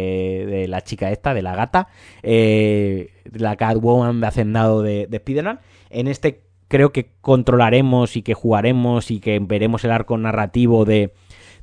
de 0.45 0.67
la 0.67 0.81
chica 0.81 1.11
esta, 1.11 1.33
de 1.33 1.41
la 1.41 1.55
gata, 1.55 1.87
eh, 2.21 3.11
la 3.31 3.55
Catwoman 3.55 4.19
de 4.19 4.27
hacendado 4.27 4.81
de, 4.81 5.07
de 5.07 5.17
Spider-Man. 5.17 5.59
En 5.89 6.07
este 6.07 6.41
creo 6.67 6.91
que 6.91 7.11
controlaremos 7.21 8.15
y 8.15 8.21
que 8.21 8.33
jugaremos 8.33 9.11
y 9.11 9.19
que 9.19 9.39
veremos 9.39 9.83
el 9.85 9.91
arco 9.91 10.17
narrativo 10.17 10.85
de, 10.85 11.13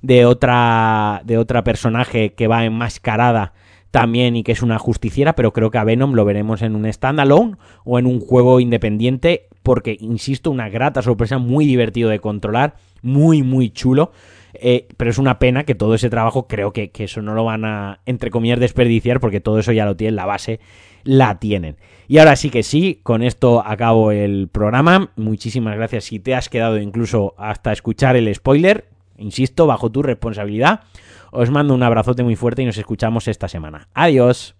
de 0.03 0.27
otra 0.27 1.23
de 1.25 1.39
otra 1.39 1.65
personaje 1.65 2.35
que 2.35 2.49
va 2.49 2.65
enmascarada 2.65 3.53
también 3.91 4.37
y 4.37 4.43
que 4.43 4.53
es 4.53 4.63
una 4.63 4.79
justiciera, 4.79 5.35
pero 5.35 5.53
creo 5.55 5.71
que 5.71 5.79
a 5.79 5.85
Venom 5.85 6.13
lo 6.13 6.25
veremos 6.27 6.61
en 6.61 6.77
un 6.77 6.93
standalone 6.93 7.57
o 7.85 7.99
en 7.99 8.07
un 8.07 8.21
juego 8.21 8.61
independiente, 8.61 9.49
porque, 9.67 9.97
insisto, 9.99 10.53
una 10.53 10.69
grata 10.69 11.03
sorpresa, 11.03 11.39
muy 11.39 11.67
divertido 11.67 12.09
de 12.09 12.21
controlar, 12.21 12.77
muy, 13.03 13.43
muy 13.43 13.71
chulo. 13.71 14.13
Eh, 14.55 14.87
pero 14.97 15.11
es 15.11 15.19
una 15.19 15.41
pena 15.41 15.65
que 15.65 15.75
todo 15.75 15.97
ese 15.97 16.09
trabajo, 16.09 16.47
creo 16.47 16.73
que, 16.73 16.93
que, 16.93 17.03
eso 17.03 17.21
no 17.21 17.35
lo 17.35 17.43
van 17.43 17.65
a, 17.65 17.99
entre 18.07 18.31
comillas, 18.31 18.61
desperdiciar, 18.61 19.19
porque 19.19 19.41
todo 19.41 19.59
eso 19.59 19.73
ya 19.73 19.85
lo 19.85 19.97
tienen, 19.97 20.15
la 20.15 20.25
base 20.25 20.61
la 21.03 21.41
tienen. 21.41 21.79
Y 22.07 22.19
ahora 22.19 22.37
sí 22.37 22.49
que 22.49 22.63
sí, 22.63 23.01
con 23.03 23.23
esto 23.25 23.61
acabo 23.67 24.13
el 24.13 24.47
programa. 24.47 25.11
Muchísimas 25.17 25.75
gracias 25.75 26.05
si 26.05 26.21
te 26.21 26.37
has 26.37 26.49
quedado 26.49 26.79
incluso 26.79 27.35
hasta 27.37 27.73
escuchar 27.73 28.15
el 28.15 28.33
spoiler. 28.33 28.87
Insisto, 29.19 29.67
bajo 29.67 29.91
tu 29.91 30.01
responsabilidad. 30.01 30.83
Os 31.33 31.51
mando 31.51 31.75
un 31.75 31.83
abrazote 31.83 32.23
muy 32.23 32.37
fuerte 32.37 32.63
y 32.63 32.67
nos 32.67 32.79
escuchamos 32.79 33.27
esta 33.27 33.49
semana. 33.49 33.89
Adiós. 33.95 34.55